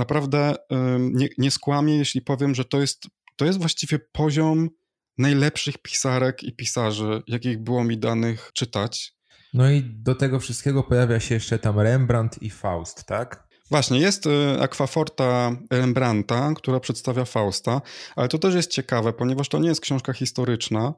naprawdę 0.00 0.54
nie, 0.98 1.28
nie 1.38 1.50
skłamię, 1.50 1.96
jeśli 1.96 2.22
powiem, 2.22 2.54
że 2.54 2.64
to 2.64 2.80
jest, 2.80 3.06
to 3.36 3.44
jest 3.44 3.58
właściwie 3.58 3.98
poziom 3.98 4.70
najlepszych 5.18 5.78
pisarek 5.78 6.42
i 6.42 6.52
pisarzy, 6.52 7.22
jakich 7.26 7.58
było 7.58 7.84
mi 7.84 7.98
danych 7.98 8.50
czytać. 8.54 9.14
No 9.54 9.70
i 9.70 9.82
do 9.82 10.14
tego 10.14 10.40
wszystkiego 10.40 10.82
pojawia 10.82 11.20
się 11.20 11.34
jeszcze 11.34 11.58
tam 11.58 11.80
Rembrandt 11.80 12.42
i 12.42 12.50
Faust, 12.50 13.04
tak? 13.04 13.48
Właśnie, 13.70 14.00
jest 14.00 14.26
y, 14.26 14.30
akwaforta 14.60 15.56
Rembrandta, 15.72 16.52
która 16.56 16.80
przedstawia 16.80 17.24
Fausta, 17.24 17.82
ale 18.16 18.28
to 18.28 18.38
też 18.38 18.54
jest 18.54 18.70
ciekawe, 18.70 19.12
ponieważ 19.12 19.48
to 19.48 19.58
nie 19.58 19.68
jest 19.68 19.80
książka 19.80 20.12
historyczna. 20.12 20.94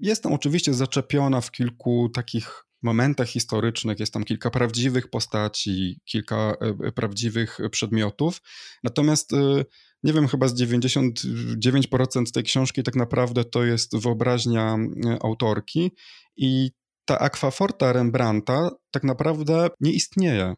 Jest 0.00 0.22
tam 0.22 0.32
oczywiście 0.32 0.74
zaczepiona 0.74 1.40
w 1.40 1.50
kilku 1.50 2.08
takich 2.14 2.64
momentach 2.84 3.28
historycznych, 3.28 4.00
jest 4.00 4.12
tam 4.12 4.24
kilka 4.24 4.50
prawdziwych 4.50 5.10
postaci, 5.10 6.00
kilka 6.04 6.36
e, 6.36 6.86
e, 6.86 6.92
prawdziwych 6.92 7.58
przedmiotów. 7.70 8.40
Natomiast 8.84 9.32
e, 9.32 9.64
nie 10.02 10.12
wiem, 10.12 10.28
chyba 10.28 10.48
z 10.48 10.54
99% 10.54 12.30
tej 12.34 12.42
książki 12.42 12.82
tak 12.82 12.96
naprawdę 12.96 13.44
to 13.44 13.64
jest 13.64 13.96
wyobraźnia 13.96 14.76
autorki 15.22 15.90
i 16.36 16.70
ta 17.04 17.18
akwaforta 17.18 17.92
Rembrandta 17.92 18.70
tak 18.90 19.04
naprawdę 19.04 19.68
nie 19.80 19.92
istnieje. 19.92 20.54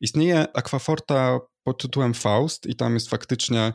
Istnieje 0.00 0.56
akwaforta 0.56 1.38
pod 1.62 1.82
tytułem 1.82 2.14
Faust 2.14 2.66
i 2.66 2.76
tam 2.76 2.94
jest 2.94 3.10
faktycznie 3.10 3.72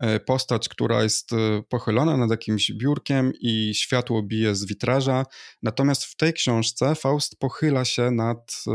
e, 0.00 0.20
postać, 0.20 0.68
która 0.68 1.02
jest 1.02 1.32
e, 1.32 1.62
pochylona 1.68 2.16
nad 2.16 2.30
jakimś 2.30 2.72
biurkiem 2.72 3.32
i 3.40 3.74
światło 3.74 4.22
bije 4.22 4.54
z 4.54 4.64
witraża. 4.64 5.24
Natomiast 5.62 6.04
w 6.04 6.16
tej 6.16 6.32
książce 6.32 6.94
Faust 6.94 7.38
pochyla 7.38 7.84
się 7.84 8.10
nad, 8.10 8.62
e, 8.66 8.72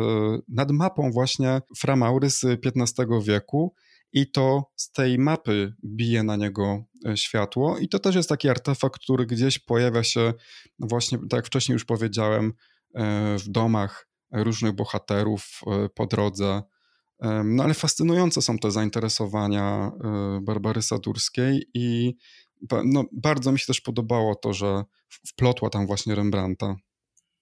nad 0.47 0.71
mapą 0.71 1.11
właśnie 1.11 1.61
Framaury 1.77 2.29
z 2.29 2.43
XV 2.43 3.21
wieku 3.23 3.75
i 4.13 4.31
to 4.31 4.71
z 4.75 4.91
tej 4.91 5.19
mapy 5.19 5.73
bije 5.85 6.23
na 6.23 6.35
niego 6.35 6.83
światło 7.15 7.77
i 7.77 7.89
to 7.89 7.99
też 7.99 8.15
jest 8.15 8.29
taki 8.29 8.49
artefakt, 8.49 9.01
który 9.03 9.25
gdzieś 9.25 9.59
pojawia 9.59 10.03
się 10.03 10.33
właśnie, 10.79 11.17
tak 11.17 11.33
jak 11.37 11.47
wcześniej 11.47 11.73
już 11.73 11.85
powiedziałem, 11.85 12.53
w 13.37 13.43
domach 13.47 14.07
różnych 14.31 14.71
bohaterów 14.71 15.61
po 15.95 16.05
drodze 16.05 16.63
no 17.43 17.63
ale 17.63 17.73
fascynujące 17.73 18.41
są 18.41 18.57
te 18.57 18.71
zainteresowania 18.71 19.91
e, 20.03 20.39
Barbary 20.41 20.81
Sadurskiej 20.81 21.69
i 21.73 22.17
no, 22.85 23.05
bardzo 23.11 23.51
mi 23.51 23.59
się 23.59 23.65
też 23.65 23.81
podobało 23.81 24.35
to, 24.35 24.53
że 24.53 24.83
wplotła 25.27 25.69
tam 25.69 25.87
właśnie 25.87 26.15
Rembrandta. 26.15 26.75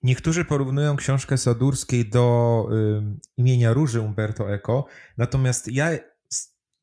Niektórzy 0.04 0.46
porównują 0.46 0.96
książkę 0.96 1.38
Sadurskiej 1.38 2.10
do 2.10 2.66
y, 2.72 3.20
imienia 3.38 3.74
Róży 3.74 4.02
Umberto 4.02 4.54
Eco, 4.54 4.86
natomiast 5.18 5.68
ja 5.68 5.90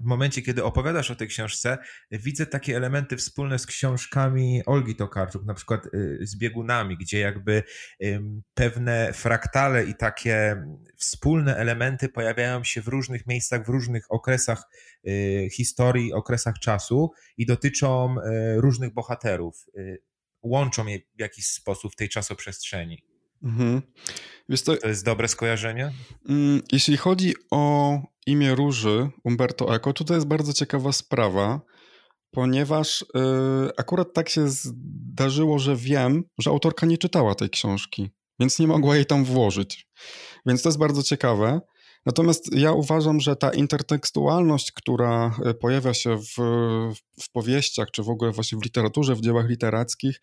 w 0.00 0.04
momencie, 0.04 0.42
kiedy 0.42 0.64
opowiadasz 0.64 1.10
o 1.10 1.14
tej 1.14 1.28
książce, 1.28 1.78
widzę 2.10 2.46
takie 2.46 2.76
elementy 2.76 3.16
wspólne 3.16 3.58
z 3.58 3.66
książkami 3.66 4.62
Olgi 4.66 4.96
Tokarczuk, 4.96 5.44
na 5.44 5.54
przykład 5.54 5.86
y, 5.86 6.18
z 6.20 6.38
biegunami, 6.38 6.96
gdzie 6.96 7.18
jakby 7.18 7.62
pewne 8.54 9.12
fraktale 9.12 9.84
i 9.84 9.94
takie 9.94 10.64
wspólne 10.96 11.56
elementy 11.56 12.08
pojawiają 12.08 12.64
się 12.64 12.82
w 12.82 12.88
różnych 12.88 13.26
miejscach, 13.26 13.66
w 13.66 13.68
różnych 13.68 14.04
okresach 14.08 14.62
y, 15.08 15.48
historii, 15.52 16.12
okresach 16.12 16.58
czasu 16.58 17.10
i 17.36 17.46
dotyczą 17.46 18.16
y, 18.18 18.60
różnych 18.60 18.94
bohaterów. 18.94 19.66
Łączą 20.42 20.86
je 20.86 20.98
w 20.98 21.20
jakiś 21.20 21.46
sposób 21.46 21.92
w 21.92 21.96
tej 21.96 22.08
czasoprzestrzeni. 22.08 23.07
Mhm. 23.42 23.82
To, 24.64 24.76
to, 24.76 24.88
jest 24.88 25.04
dobre 25.04 25.28
skojarzenie? 25.28 25.92
Mm, 26.28 26.62
jeśli 26.72 26.96
chodzi 26.96 27.34
o 27.50 27.98
imię 28.26 28.54
Róży 28.54 29.08
Umberto 29.24 29.74
Eco, 29.74 29.92
to 29.92 30.04
to 30.04 30.14
jest 30.14 30.26
bardzo 30.26 30.52
ciekawa 30.52 30.92
sprawa, 30.92 31.60
ponieważ 32.30 33.04
yy, 33.14 33.70
akurat 33.76 34.12
tak 34.12 34.28
się 34.28 34.48
zdarzyło, 34.48 35.58
że 35.58 35.76
wiem, 35.76 36.24
że 36.38 36.50
autorka 36.50 36.86
nie 36.86 36.98
czytała 36.98 37.34
tej 37.34 37.50
książki, 37.50 38.10
więc 38.40 38.58
nie 38.58 38.66
mogła 38.66 38.96
jej 38.96 39.06
tam 39.06 39.24
włożyć. 39.24 39.88
Więc 40.46 40.62
to 40.62 40.68
jest 40.68 40.78
bardzo 40.78 41.02
ciekawe. 41.02 41.60
Natomiast 42.06 42.56
ja 42.56 42.72
uważam, 42.72 43.20
że 43.20 43.36
ta 43.36 43.50
intertekstualność, 43.50 44.72
która 44.72 45.36
y, 45.46 45.54
pojawia 45.54 45.94
się 45.94 46.16
w, 46.16 46.36
w 47.22 47.32
powieściach, 47.32 47.90
czy 47.90 48.02
w 48.02 48.08
ogóle 48.08 48.30
właśnie 48.30 48.58
w 48.58 48.64
literaturze, 48.64 49.14
w 49.14 49.20
dziełach 49.20 49.48
literackich, 49.48 50.20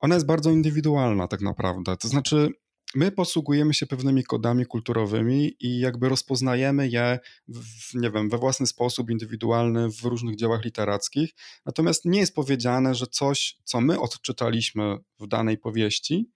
ona 0.00 0.14
jest 0.14 0.26
bardzo 0.26 0.50
indywidualna 0.50 1.28
tak 1.28 1.40
naprawdę. 1.40 1.96
To 1.96 2.08
znaczy, 2.08 2.48
my 2.94 3.12
posługujemy 3.12 3.74
się 3.74 3.86
pewnymi 3.86 4.24
kodami 4.24 4.66
kulturowymi 4.66 5.56
i 5.60 5.78
jakby 5.78 6.08
rozpoznajemy 6.08 6.88
je, 6.88 7.18
w, 7.48 7.94
nie 7.94 8.10
wiem, 8.10 8.28
we 8.28 8.38
własny 8.38 8.66
sposób 8.66 9.10
indywidualny 9.10 9.90
w 9.90 10.04
różnych 10.04 10.36
dziełach 10.36 10.64
literackich. 10.64 11.30
Natomiast 11.66 12.04
nie 12.04 12.20
jest 12.20 12.34
powiedziane, 12.34 12.94
że 12.94 13.06
coś, 13.06 13.56
co 13.64 13.80
my 13.80 14.00
odczytaliśmy 14.00 14.98
w 15.20 15.26
danej 15.26 15.58
powieści, 15.58 16.30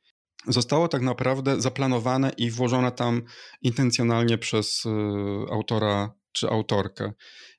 zostało 0.47 0.89
tak 0.89 1.03
naprawdę 1.03 1.61
zaplanowane 1.61 2.33
i 2.37 2.51
włożone 2.51 2.93
tam 2.93 3.23
intencjonalnie 3.63 4.39
przez 4.39 4.87
y, 4.87 4.89
autora 5.51 6.15
czy 6.33 6.49
autorkę. 6.49 7.13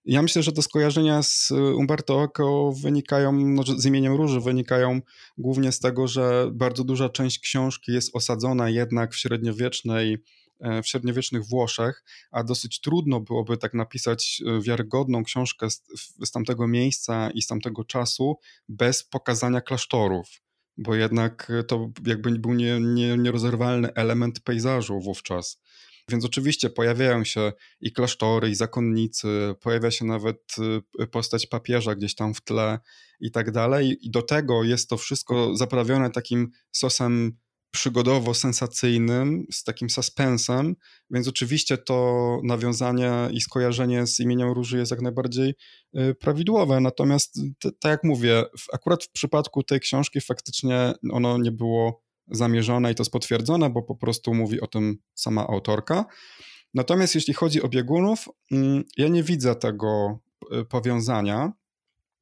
Ja 0.05 0.21
myślę, 0.21 0.43
że 0.43 0.51
te 0.51 0.62
skojarzenia 0.62 1.23
z 1.23 1.51
Umberto 1.51 2.23
Eco 2.23 2.73
wynikają, 2.81 3.31
no, 3.31 3.63
z 3.63 3.86
imieniem 3.86 4.15
Róży 4.15 4.39
wynikają 4.39 5.01
głównie 5.38 5.71
z 5.71 5.79
tego, 5.79 6.07
że 6.07 6.49
bardzo 6.51 6.83
duża 6.83 7.09
część 7.09 7.39
książki 7.39 7.91
jest 7.91 8.15
osadzona 8.15 8.69
jednak 8.69 9.13
w 9.13 9.17
średniowiecznej 9.17 10.17
e, 10.59 10.81
w 10.81 10.88
średniowiecznych 10.88 11.45
Włoszech, 11.45 12.03
a 12.31 12.43
dosyć 12.43 12.81
trudno 12.81 13.19
byłoby 13.19 13.57
tak 13.57 13.73
napisać 13.73 14.41
e, 14.45 14.62
wiarygodną 14.62 15.23
książkę 15.23 15.69
z, 15.69 15.83
z 16.25 16.31
tamtego 16.31 16.67
miejsca 16.67 17.29
i 17.29 17.41
z 17.41 17.47
tamtego 17.47 17.83
czasu 17.83 18.36
bez 18.69 19.03
pokazania 19.03 19.62
klasztorów, 19.62 20.27
bo 20.77 20.95
jednak 20.95 21.51
to 21.67 21.89
jakby 22.05 22.31
był 22.39 22.53
nie, 22.53 22.79
nie, 22.79 23.17
nierozerwalny 23.17 23.93
element 23.93 24.39
pejzażu 24.39 24.99
wówczas. 24.99 25.59
Więc 26.09 26.25
oczywiście 26.25 26.69
pojawiają 26.69 27.23
się 27.23 27.53
i 27.81 27.91
klasztory, 27.91 28.49
i 28.49 28.55
zakonnicy, 28.55 29.55
pojawia 29.61 29.91
się 29.91 30.05
nawet 30.05 30.55
y, 31.01 31.07
postać 31.07 31.47
papieża 31.47 31.95
gdzieś 31.95 32.15
tam 32.15 32.33
w 32.33 32.41
tle 32.41 32.79
i 33.19 33.31
tak 33.31 33.51
dalej. 33.51 33.97
I 34.01 34.11
do 34.11 34.21
tego 34.21 34.63
jest 34.63 34.89
to 34.89 34.97
wszystko 34.97 35.55
zaprawione 35.57 36.09
takim 36.09 36.49
sosem 36.71 37.37
przygodowo-sensacyjnym, 37.75 39.43
z 39.51 39.63
takim 39.63 39.89
suspensem, 39.89 40.75
więc 41.09 41.27
oczywiście 41.27 41.77
to 41.77 42.39
nawiązanie 42.43 43.11
i 43.31 43.41
skojarzenie 43.41 44.07
z 44.07 44.19
imieniem 44.19 44.51
Róży 44.51 44.77
jest 44.77 44.91
jak 44.91 45.01
najbardziej 45.01 45.53
y, 45.97 46.15
prawidłowe. 46.15 46.79
Natomiast, 46.79 47.39
tak 47.59 47.91
jak 47.91 48.03
mówię, 48.03 48.43
akurat 48.73 49.03
w 49.03 49.11
przypadku 49.11 49.63
tej 49.63 49.79
książki 49.79 50.21
faktycznie 50.21 50.93
ono 51.11 51.37
nie 51.37 51.51
było 51.51 52.03
zamierzone 52.27 52.91
i 52.91 52.95
to 52.95 53.03
jest 53.03 53.12
potwierdzone, 53.12 53.69
bo 53.69 53.83
po 53.83 53.95
prostu 53.95 54.33
mówi 54.33 54.62
o 54.62 54.67
tym 54.67 54.97
sama 55.15 55.47
autorka. 55.47 56.05
Natomiast 56.73 57.15
jeśli 57.15 57.33
chodzi 57.33 57.62
o 57.62 57.69
biegunów, 57.69 58.29
mm, 58.51 58.83
ja 58.97 59.07
nie 59.07 59.23
widzę 59.23 59.55
tego 59.55 60.19
y, 60.62 60.65
powiązania, 60.65 61.51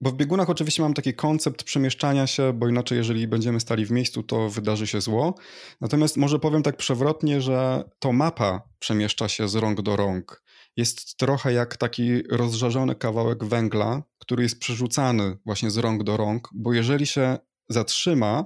bo 0.02 0.10
w 0.10 0.16
biegunach 0.16 0.50
oczywiście 0.50 0.84
mam 0.84 0.94
taki 0.94 1.14
koncept 1.14 1.64
przemieszczania 1.64 2.28
się, 2.28 2.54
bo 2.54 2.68
inaczej, 2.68 2.98
jeżeli 2.98 3.28
będziemy 3.28 3.60
stali 3.60 3.86
w 3.86 3.92
miejscu, 3.92 4.24
to 4.24 4.50
wydarzy 4.50 4.88
się 4.88 5.02
zło. 5.02 5.36
Natomiast 5.82 6.18
może 6.18 6.40
powiem 6.40 6.64
tak 6.64 6.78
przewrotnie, 6.78 7.42
że 7.42 7.84
to 8.00 8.12
mapa 8.12 8.62
przemieszcza 8.80 9.28
się 9.28 9.48
z 9.48 9.56
rąk 9.56 9.82
do 9.82 9.96
rąk. 9.96 10.44
Jest 10.78 11.18
trochę 11.18 11.54
jak 11.54 11.78
taki 11.78 12.24
rozżarzony 12.24 12.96
kawałek 12.96 13.44
węgla, 13.44 14.04
który 14.20 14.44
jest 14.44 14.60
przerzucany 14.60 15.38
właśnie 15.46 15.72
z 15.72 15.78
rąk 15.78 16.04
do 16.04 16.18
rąk, 16.18 16.50
bo 16.54 16.74
jeżeli 16.74 17.08
się 17.08 17.38
zatrzyma, 17.70 18.46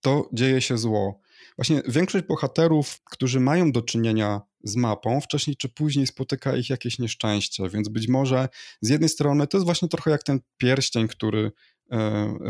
to 0.00 0.28
dzieje 0.32 0.60
się 0.60 0.78
zło. 0.78 1.20
Właśnie 1.56 1.82
większość 1.88 2.24
bohaterów, 2.24 3.00
którzy 3.04 3.40
mają 3.40 3.72
do 3.72 3.82
czynienia 3.82 4.40
z 4.64 4.76
mapą, 4.76 5.20
wcześniej 5.20 5.56
czy 5.56 5.68
później 5.68 6.06
spotyka 6.06 6.56
ich 6.56 6.70
jakieś 6.70 6.98
nieszczęście, 6.98 7.68
więc 7.68 7.88
być 7.88 8.08
może 8.08 8.48
z 8.80 8.88
jednej 8.88 9.08
strony 9.08 9.46
to 9.46 9.56
jest 9.56 9.64
właśnie 9.64 9.88
trochę 9.88 10.10
jak 10.10 10.22
ten 10.22 10.40
pierścień, 10.56 11.08
który 11.08 11.52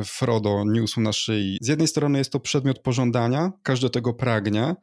Frodo 0.05 0.65
niósł 0.67 1.01
na 1.01 1.13
szyi. 1.13 1.59
Z 1.61 1.69
jednej 1.69 1.89
strony 1.89 2.19
jest 2.19 2.33
to 2.33 2.41
przedmiot 2.41 2.79
pożądania, 2.79 3.53
każdy 3.63 3.91
tego 3.91 4.15
pragnie, 4.15 4.75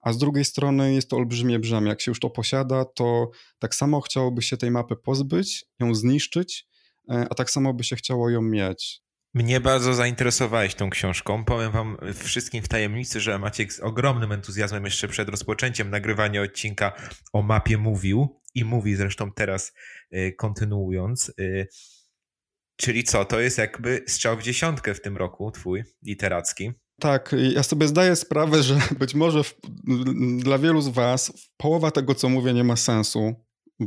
a 0.00 0.12
z 0.12 0.18
drugiej 0.18 0.44
strony 0.44 0.94
jest 0.94 1.10
to 1.10 1.16
olbrzymie 1.16 1.58
brzemię. 1.58 1.88
Jak 1.88 2.00
się 2.00 2.10
już 2.10 2.20
to 2.20 2.30
posiada, 2.30 2.84
to 2.84 3.30
tak 3.58 3.74
samo 3.74 4.00
chciałoby 4.00 4.42
się 4.42 4.56
tej 4.56 4.70
mapy 4.70 4.96
pozbyć, 4.96 5.64
ją 5.80 5.94
zniszczyć, 5.94 6.66
e, 7.10 7.26
a 7.30 7.34
tak 7.34 7.50
samo 7.50 7.74
by 7.74 7.84
się 7.84 7.96
chciało 7.96 8.30
ją 8.30 8.42
mieć. 8.42 9.02
Mnie 9.34 9.60
bardzo 9.60 9.94
zainteresowałeś 9.94 10.74
tą 10.74 10.90
książką. 10.90 11.44
Powiem 11.44 11.72
wam 11.72 11.96
wszystkim 12.14 12.62
w 12.62 12.68
tajemnicy, 12.68 13.20
że 13.20 13.38
Maciek 13.38 13.72
z 13.72 13.80
ogromnym 13.80 14.32
entuzjazmem 14.32 14.84
jeszcze 14.84 15.08
przed 15.08 15.28
rozpoczęciem 15.28 15.90
nagrywania 15.90 16.42
odcinka 16.42 16.92
o 17.32 17.42
mapie 17.42 17.78
mówił 17.78 18.40
i 18.54 18.64
mówi 18.64 18.96
zresztą 18.96 19.32
teraz 19.32 19.72
y, 20.14 20.34
kontynuując. 20.38 21.32
Y, 21.40 21.68
czyli 22.76 23.04
co, 23.04 23.24
to 23.24 23.40
jest 23.40 23.58
jakby 23.58 24.04
strzał 24.06 24.36
w 24.36 24.42
dziesiątkę 24.42 24.94
w 24.94 25.00
tym 25.00 25.16
roku 25.16 25.50
twój 25.50 25.84
literacki. 26.02 26.72
Tak, 27.00 27.34
ja 27.54 27.62
sobie 27.62 27.88
zdaję 27.88 28.16
sprawę, 28.16 28.62
że 28.62 28.80
być 28.98 29.14
może 29.14 29.44
w, 29.44 29.54
dla 30.38 30.58
wielu 30.58 30.80
z 30.80 30.88
Was 30.88 31.32
połowa 31.56 31.90
tego, 31.90 32.14
co 32.14 32.28
mówię, 32.28 32.52
nie 32.52 32.64
ma 32.64 32.76
sensu, 32.76 33.34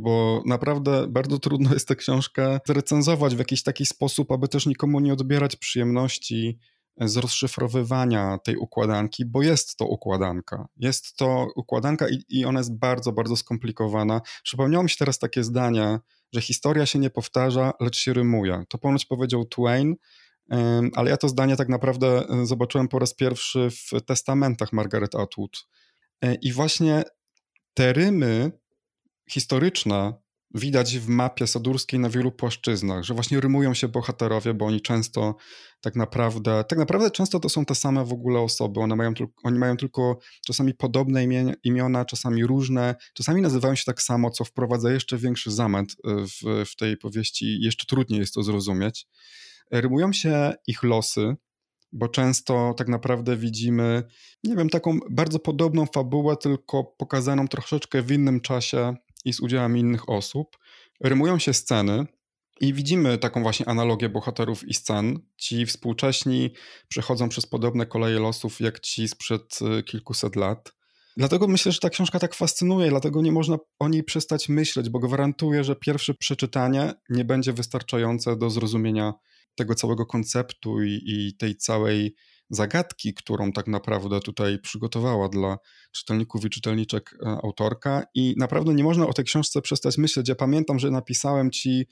bo 0.02 0.44
naprawdę 0.46 1.08
bardzo 1.08 1.40
trudno 1.40 1.74
jest 1.74 1.88
tę 1.88 1.96
książkę 1.96 2.60
zrecenzować 2.68 3.36
w 3.36 3.40
jakiś 3.40 3.64
taki 3.64 3.86
sposób, 3.86 4.32
aby 4.32 4.48
też 4.48 4.66
nikomu 4.66 5.00
nie 5.00 5.14
odbierać 5.14 5.56
przyjemności 5.56 6.60
z 7.02 7.18
rozszyfrowywania 7.18 8.38
tej 8.44 8.58
układanki, 8.58 9.26
bo 9.26 9.42
jest 9.42 9.78
to 9.78 9.86
układanka. 9.86 10.68
Jest 10.78 11.16
to 11.16 11.48
układanka 11.56 12.10
i, 12.10 12.24
i 12.30 12.46
ona 12.46 12.60
jest 12.60 12.78
bardzo, 12.78 13.12
bardzo 13.12 13.36
skomplikowana. 13.36 14.22
Przypomniało 14.44 14.84
mi 14.84 14.90
się 14.90 14.98
teraz 14.98 15.20
takie 15.20 15.44
zdanie, 15.44 16.00
że 16.34 16.42
historia 16.42 16.86
się 16.86 17.00
nie 17.00 17.10
powtarza, 17.10 17.74
lecz 17.80 17.98
się 17.98 18.14
rymuje. 18.14 18.64
To 18.70 18.78
ponoć 18.78 19.06
powiedział 19.06 19.46
Twain, 19.46 19.96
ale 20.96 21.10
ja 21.10 21.18
to 21.18 21.30
zdanie 21.30 21.56
tak 21.56 21.70
naprawdę 21.70 22.30
e, 22.30 22.46
zobaczyłem 22.46 22.88
po 22.88 23.00
raz 23.00 23.14
pierwszy 23.14 23.70
w 23.70 24.02
testamentach 24.02 24.74
Margaret 24.74 25.16
Atwood. 25.16 25.68
E, 26.22 26.36
I 26.36 26.52
właśnie 26.52 27.04
te 27.74 27.94
rymy 27.94 28.52
historyczne 29.30 30.14
widać 30.56 30.98
w 30.98 31.08
mapie 31.08 31.48
sadurskiej 31.48 32.00
na 32.00 32.10
wielu 32.10 32.32
płaszczyznach, 32.32 33.04
że 33.04 33.14
właśnie 33.14 33.40
rymują 33.40 33.74
się 33.74 33.88
bohaterowie, 33.88 34.54
bo 34.54 34.66
oni 34.66 34.82
często 34.82 35.36
tak 35.82 35.96
naprawdę, 35.96 36.64
tak 36.64 36.80
naprawdę 36.80 37.12
często 37.12 37.40
to 37.40 37.50
są 37.50 37.66
te 37.66 37.76
same 37.76 38.06
w 38.06 38.14
ogóle 38.14 38.40
osoby, 38.40 38.80
one 38.80 38.96
mają, 38.96 39.14
oni 39.44 39.60
mają 39.60 39.78
tylko 39.78 40.20
czasami 40.46 40.74
podobne 40.74 41.26
imiona, 41.64 42.06
czasami 42.06 42.46
różne, 42.46 42.96
czasami 43.14 43.42
nazywają 43.42 43.76
się 43.76 43.84
tak 43.86 44.02
samo, 44.02 44.30
co 44.30 44.46
wprowadza 44.46 44.92
jeszcze 44.92 45.18
większy 45.18 45.52
zamęt 45.52 45.92
e, 45.92 46.16
w, 46.28 46.70
w 46.72 46.76
tej 46.76 46.98
powieści, 46.98 47.62
jeszcze 47.62 47.86
trudniej 47.86 48.20
jest 48.20 48.34
to 48.34 48.44
zrozumieć. 48.44 49.08
Rymują 49.72 50.14
się 50.14 50.54
ich 50.68 50.84
losy, 50.84 51.36
bo 51.92 52.08
często 52.08 52.74
tak 52.78 52.88
naprawdę 52.88 53.38
widzimy, 53.38 54.04
nie 54.44 54.56
wiem, 54.56 54.70
taką 54.70 55.00
bardzo 55.10 55.40
podobną 55.40 55.86
fabułę, 55.86 56.38
tylko 56.38 56.84
pokazaną 56.84 57.48
troszeczkę 57.48 58.02
w 58.02 58.12
innym 58.12 58.42
czasie 58.42 58.96
i 59.26 59.34
z 59.34 59.40
udziałem 59.40 59.78
innych 59.78 60.10
osób. 60.10 60.58
Rymują 61.04 61.40
się 61.40 61.54
sceny 61.54 62.06
i 62.62 62.74
widzimy 62.74 63.18
taką 63.18 63.42
właśnie 63.42 63.70
analogię 63.70 64.10
bohaterów 64.10 64.68
i 64.68 64.74
scen. 64.74 65.20
Ci 65.38 65.66
współcześni 65.66 66.54
przechodzą 66.88 67.30
przez 67.30 67.46
podobne 67.46 67.86
koleje 67.86 68.20
losów 68.20 68.62
jak 68.62 68.80
ci 68.80 69.08
sprzed 69.08 69.60
y, 69.80 69.84
kilkuset 69.84 70.36
lat. 70.36 70.74
Dlatego 71.18 71.48
myślę, 71.48 71.72
że 71.72 71.80
ta 71.80 71.90
książka 71.90 72.20
tak 72.20 72.36
fascynuje, 72.36 72.90
dlatego 72.90 73.22
nie 73.22 73.32
można 73.32 73.58
o 73.80 73.90
niej 73.90 74.04
przestać 74.04 74.50
myśleć, 74.50 74.90
bo 74.90 75.00
gwarantuję, 75.00 75.64
że 75.64 75.76
pierwsze 75.76 76.14
przeczytanie 76.14 76.94
nie 77.10 77.26
będzie 77.26 77.54
wystarczające 77.54 78.38
do 78.38 78.50
zrozumienia 78.50 79.14
tego 79.56 79.76
całego 79.76 80.06
konceptu 80.06 80.84
i, 80.84 81.02
i 81.06 81.38
tej 81.38 81.56
całej 81.56 82.16
zagadki, 82.50 83.14
którą 83.14 83.52
tak 83.52 83.68
naprawdę 83.68 84.20
tutaj 84.20 84.60
przygotowała 84.60 85.30
dla 85.30 85.58
czytelników 85.92 86.46
i 86.46 86.50
czytelniczek 86.50 87.16
e, 87.26 87.30
autorka. 87.44 88.04
I 88.14 88.36
naprawdę 88.38 88.74
nie 88.74 88.84
można 88.84 89.08
o 89.08 89.14
tej 89.14 89.26
książce 89.26 89.62
przestać 89.62 89.98
myśleć. 89.98 90.30
Ja 90.30 90.36
pamiętam, 90.36 90.80
że 90.80 90.92
napisałem 90.92 91.52
ci 91.52 91.86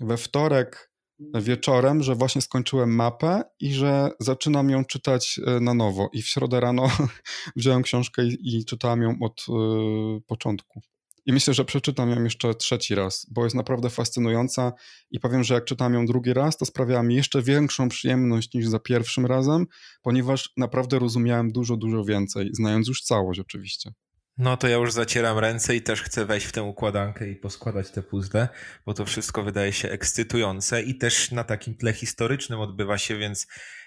we 0.00 0.16
wtorek 0.16 0.90
wieczorem, 1.34 2.02
że 2.02 2.14
właśnie 2.14 2.42
skończyłem 2.42 2.94
mapę 2.94 3.42
i 3.60 3.74
że 3.74 4.10
zaczynam 4.20 4.70
ją 4.70 4.84
czytać 4.84 5.40
e, 5.46 5.60
na 5.60 5.74
nowo. 5.74 6.08
I 6.12 6.22
w 6.22 6.26
środę 6.26 6.60
rano 6.60 6.90
wziąłem 7.56 7.82
książkę 7.82 8.24
i, 8.24 8.58
i 8.58 8.64
czytałem 8.64 9.02
ją 9.02 9.16
od 9.20 9.46
y, 9.48 10.22
początku. 10.26 10.80
I 11.26 11.32
myślę, 11.32 11.54
że 11.54 11.64
przeczytam 11.64 12.10
ją 12.10 12.24
jeszcze 12.24 12.54
trzeci 12.54 12.94
raz, 12.94 13.26
bo 13.30 13.44
jest 13.44 13.56
naprawdę 13.56 13.90
fascynująca 13.90 14.72
i 15.10 15.20
powiem, 15.20 15.44
że 15.44 15.54
jak 15.54 15.64
czytam 15.64 15.94
ją 15.94 16.06
drugi 16.06 16.32
raz, 16.32 16.56
to 16.56 16.66
sprawiała 16.66 17.02
mi 17.02 17.14
jeszcze 17.14 17.42
większą 17.42 17.88
przyjemność 17.88 18.54
niż 18.54 18.66
za 18.66 18.78
pierwszym 18.78 19.26
razem, 19.26 19.66
ponieważ 20.02 20.52
naprawdę 20.56 20.98
rozumiałem 20.98 21.52
dużo, 21.52 21.76
dużo 21.76 22.04
więcej, 22.04 22.50
znając 22.52 22.88
już 22.88 23.02
całość 23.02 23.40
oczywiście. 23.40 23.90
No 24.38 24.56
to 24.56 24.68
ja 24.68 24.76
już 24.76 24.92
zacieram 24.92 25.38
ręce 25.38 25.76
i 25.76 25.82
też 25.82 26.02
chcę 26.02 26.24
wejść 26.24 26.46
w 26.46 26.52
tę 26.52 26.62
układankę 26.62 27.28
i 27.28 27.36
poskładać 27.36 27.90
te 27.90 28.02
puzzle, 28.02 28.48
bo 28.86 28.94
to 28.94 29.04
wszystko 29.04 29.42
wydaje 29.42 29.72
się 29.72 29.90
ekscytujące 29.90 30.82
i 30.82 30.98
też 30.98 31.30
na 31.30 31.44
takim 31.44 31.74
tle 31.74 31.92
historycznym 31.92 32.60
odbywa 32.60 32.98
się, 32.98 33.18
więc 33.18 33.46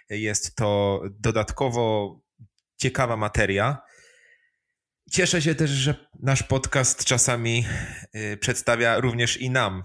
jest 0.09 0.55
to 0.55 1.01
dodatkowo 1.19 2.15
ciekawa 2.77 3.17
materia. 3.17 3.77
Cieszę 5.11 5.41
się 5.41 5.55
też, 5.55 5.69
że 5.69 5.95
nasz 6.19 6.43
podcast 6.43 7.05
czasami 7.05 7.65
y, 8.15 8.37
przedstawia 8.37 8.99
również 8.99 9.37
i 9.37 9.49
nam 9.49 9.83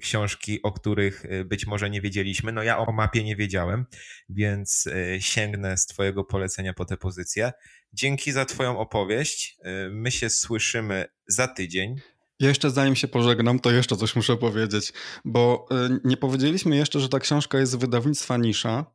książki, 0.00 0.62
o 0.62 0.72
których 0.72 1.24
y, 1.24 1.44
być 1.44 1.66
może 1.66 1.90
nie 1.90 2.00
wiedzieliśmy. 2.00 2.52
No 2.52 2.62
ja 2.62 2.78
o 2.78 2.92
mapie 2.92 3.24
nie 3.24 3.36
wiedziałem, 3.36 3.86
więc 4.28 4.86
y, 4.86 5.18
sięgnę 5.20 5.76
z 5.76 5.86
Twojego 5.86 6.24
polecenia 6.24 6.74
po 6.74 6.84
tę 6.84 6.96
pozycję. 6.96 7.52
Dzięki 7.92 8.32
za 8.32 8.44
Twoją 8.44 8.78
opowieść. 8.78 9.56
My 9.90 10.10
się 10.10 10.30
słyszymy 10.30 11.04
za 11.26 11.48
tydzień. 11.48 11.96
Jeszcze 12.40 12.70
zanim 12.70 12.96
się 12.96 13.08
pożegnam, 13.08 13.60
to 13.60 13.70
jeszcze 13.70 13.96
coś 13.96 14.16
muszę 14.16 14.36
powiedzieć, 14.36 14.92
bo 15.24 15.68
nie 16.04 16.16
powiedzieliśmy 16.16 16.76
jeszcze, 16.76 17.00
że 17.00 17.08
ta 17.08 17.18
książka 17.18 17.58
jest 17.58 17.72
z 17.72 17.74
wydawnictwa 17.74 18.36
Nisza. 18.36 18.86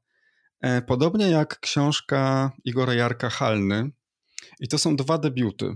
E, 0.62 0.82
podobnie 0.82 1.30
jak 1.30 1.60
książka 1.60 2.52
Igora 2.66 2.94
Jarka 2.94 3.30
Halny, 3.30 3.92
i 4.60 4.68
to 4.68 4.78
są 4.78 4.96
dwa 4.96 5.18
debiuty. 5.18 5.76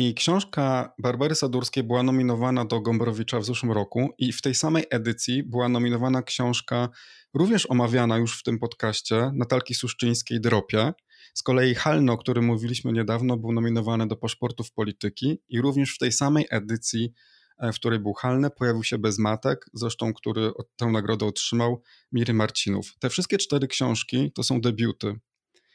I 0.00 0.14
książka 0.14 0.92
Barbary 0.98 1.34
Sadurskiej 1.34 1.84
była 1.84 2.02
nominowana 2.02 2.64
do 2.64 2.80
Gombrowicza 2.80 3.40
w 3.40 3.44
zeszłym 3.44 3.72
roku 3.72 4.08
i 4.18 4.32
w 4.32 4.42
tej 4.42 4.54
samej 4.54 4.84
edycji 4.90 5.42
była 5.42 5.68
nominowana 5.68 6.22
książka, 6.22 6.88
również 7.34 7.70
omawiana 7.70 8.18
już 8.18 8.40
w 8.40 8.42
tym 8.42 8.58
podcaście, 8.58 9.30
Natalki 9.34 9.74
Suszczyńskiej 9.74 10.40
Dropie. 10.40 10.92
Z 11.34 11.42
kolei 11.42 11.74
Halno, 11.74 12.12
o 12.12 12.18
którym 12.18 12.44
mówiliśmy 12.44 12.92
niedawno, 12.92 13.36
był 13.36 13.52
nominowany 13.52 14.06
do 14.06 14.16
paszportów 14.16 14.72
polityki 14.72 15.42
i 15.48 15.60
również 15.60 15.94
w 15.94 15.98
tej 15.98 16.12
samej 16.12 16.46
edycji, 16.50 17.12
e, 17.58 17.72
w 17.72 17.76
której 17.76 17.98
był 17.98 18.12
Halne, 18.12 18.50
pojawił 18.50 18.84
się 18.84 18.98
Bezmatek, 18.98 19.66
zresztą 19.72 20.14
który 20.14 20.52
tę 20.76 20.86
nagrodę 20.86 21.26
otrzymał, 21.26 21.82
Miry 22.12 22.34
Marcinów. 22.34 22.92
Te 22.98 23.10
wszystkie 23.10 23.38
cztery 23.38 23.66
książki 23.66 24.32
to 24.32 24.42
są 24.42 24.60
debiuty 24.60 25.18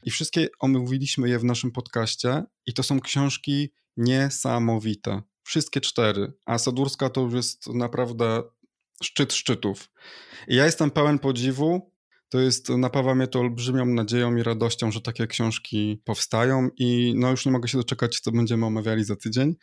i 0.05 0.11
wszystkie 0.11 0.47
omówiliśmy 0.59 1.29
je 1.29 1.39
w 1.39 1.43
naszym 1.43 1.71
podcaście 1.71 2.43
i 2.65 2.73
to 2.73 2.83
są 2.83 2.99
książki 2.99 3.73
niesamowite. 3.97 5.21
Wszystkie 5.43 5.81
cztery. 5.81 6.33
A 6.45 6.57
Sadurska 6.57 7.09
to 7.09 7.21
już 7.21 7.33
jest 7.33 7.67
naprawdę 7.67 8.43
szczyt 9.03 9.33
szczytów. 9.33 9.89
I 10.47 10.55
ja 10.55 10.65
jestem 10.65 10.91
pełen 10.91 11.19
podziwu. 11.19 11.93
To 12.29 12.39
jest, 12.39 12.69
napawa 12.69 13.15
mnie 13.15 13.27
to 13.27 13.39
olbrzymią 13.39 13.85
nadzieją 13.85 14.35
i 14.35 14.43
radością, 14.43 14.91
że 14.91 15.01
takie 15.01 15.27
książki 15.27 16.01
powstają 16.05 16.69
i 16.77 17.13
no 17.17 17.31
już 17.31 17.45
nie 17.45 17.51
mogę 17.51 17.67
się 17.67 17.77
doczekać, 17.77 18.19
co 18.19 18.31
będziemy 18.31 18.65
omawiali 18.65 19.03
za 19.03 19.15
tydzień. 19.15 19.55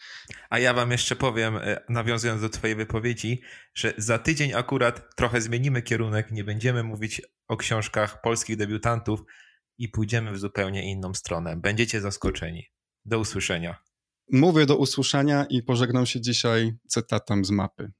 A 0.50 0.58
ja 0.58 0.74
wam 0.74 0.90
jeszcze 0.90 1.16
powiem, 1.16 1.56
e, 1.56 1.84
nawiązując 1.88 2.40
do 2.40 2.48
twojej 2.48 2.76
wypowiedzi, 2.76 3.40
że 3.74 3.94
za 3.96 4.18
tydzień 4.18 4.52
akurat 4.54 5.16
trochę 5.16 5.40
zmienimy 5.40 5.82
kierunek, 5.82 6.30
nie 6.30 6.44
będziemy 6.44 6.82
mówić 6.82 7.22
o 7.48 7.56
książkach 7.56 8.20
polskich 8.20 8.56
debiutantów, 8.56 9.20
i 9.80 9.88
pójdziemy 9.88 10.32
w 10.32 10.38
zupełnie 10.38 10.92
inną 10.92 11.14
stronę. 11.14 11.56
Będziecie 11.56 12.00
zaskoczeni. 12.00 12.66
Do 13.04 13.18
usłyszenia. 13.18 13.76
Mówię 14.32 14.66
do 14.66 14.76
usłyszenia 14.76 15.44
i 15.44 15.62
pożegnam 15.62 16.06
się 16.06 16.20
dzisiaj 16.20 16.72
cytatem 16.88 17.44
z 17.44 17.50
mapy. 17.50 17.92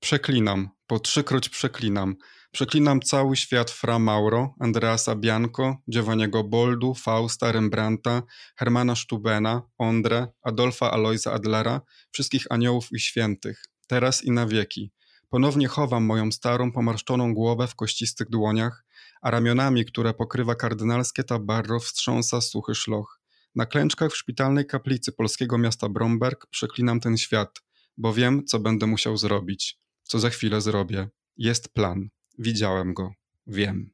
Przeklinam, 0.00 0.68
po 0.86 1.00
trzykroć 1.00 1.48
przeklinam. 1.48 2.16
Przeklinam 2.52 3.00
cały 3.00 3.36
świat 3.36 3.70
Fra 3.70 3.98
Mauro, 3.98 4.54
Andreasa 4.60 5.14
Bianco, 5.14 5.76
Giovanniego 5.90 6.44
Boldu, 6.44 6.94
Fausta, 6.94 7.52
Rembrandta, 7.52 8.22
Hermana 8.56 8.96
Stubena, 8.96 9.62
Ondre, 9.78 10.26
Adolfa 10.42 10.90
Aloisa 10.90 11.32
Adlera, 11.32 11.80
wszystkich 12.10 12.46
aniołów 12.50 12.88
i 12.92 13.00
świętych, 13.00 13.64
teraz 13.86 14.24
i 14.24 14.30
na 14.30 14.46
wieki. 14.46 14.92
Ponownie 15.28 15.68
chowam 15.68 16.04
moją 16.04 16.32
starą, 16.32 16.72
pomarszczoną 16.72 17.34
głowę 17.34 17.66
w 17.66 17.74
kościstych 17.74 18.30
dłoniach, 18.30 18.84
a 19.22 19.30
ramionami, 19.30 19.84
które 19.84 20.14
pokrywa 20.14 20.54
kardynalskie 20.54 21.24
tabarro, 21.24 21.80
wstrząsa 21.80 22.40
suchy 22.40 22.74
szloch. 22.74 23.20
Na 23.54 23.66
klęczkach 23.66 24.12
w 24.12 24.16
szpitalnej 24.16 24.66
kaplicy 24.66 25.12
polskiego 25.12 25.58
miasta 25.58 25.88
Bromberg 25.88 26.46
przeklinam 26.50 27.00
ten 27.00 27.16
świat, 27.16 27.62
bo 27.96 28.12
wiem, 28.12 28.44
co 28.46 28.58
będę 28.58 28.86
musiał 28.86 29.16
zrobić, 29.16 29.78
co 30.02 30.18
za 30.18 30.30
chwilę 30.30 30.60
zrobię. 30.60 31.08
Jest 31.36 31.74
plan. 31.74 32.08
Widziałem 32.38 32.94
go. 32.94 33.12
wiem. 33.46 33.90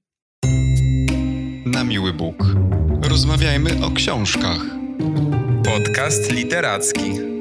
Na 1.67 1.85
miły 1.85 2.13
Bóg. 2.13 2.37
Rozmawiajmy 3.03 3.85
o 3.85 3.91
książkach. 3.91 4.61
Podcast 5.65 6.31
literacki. 6.31 7.34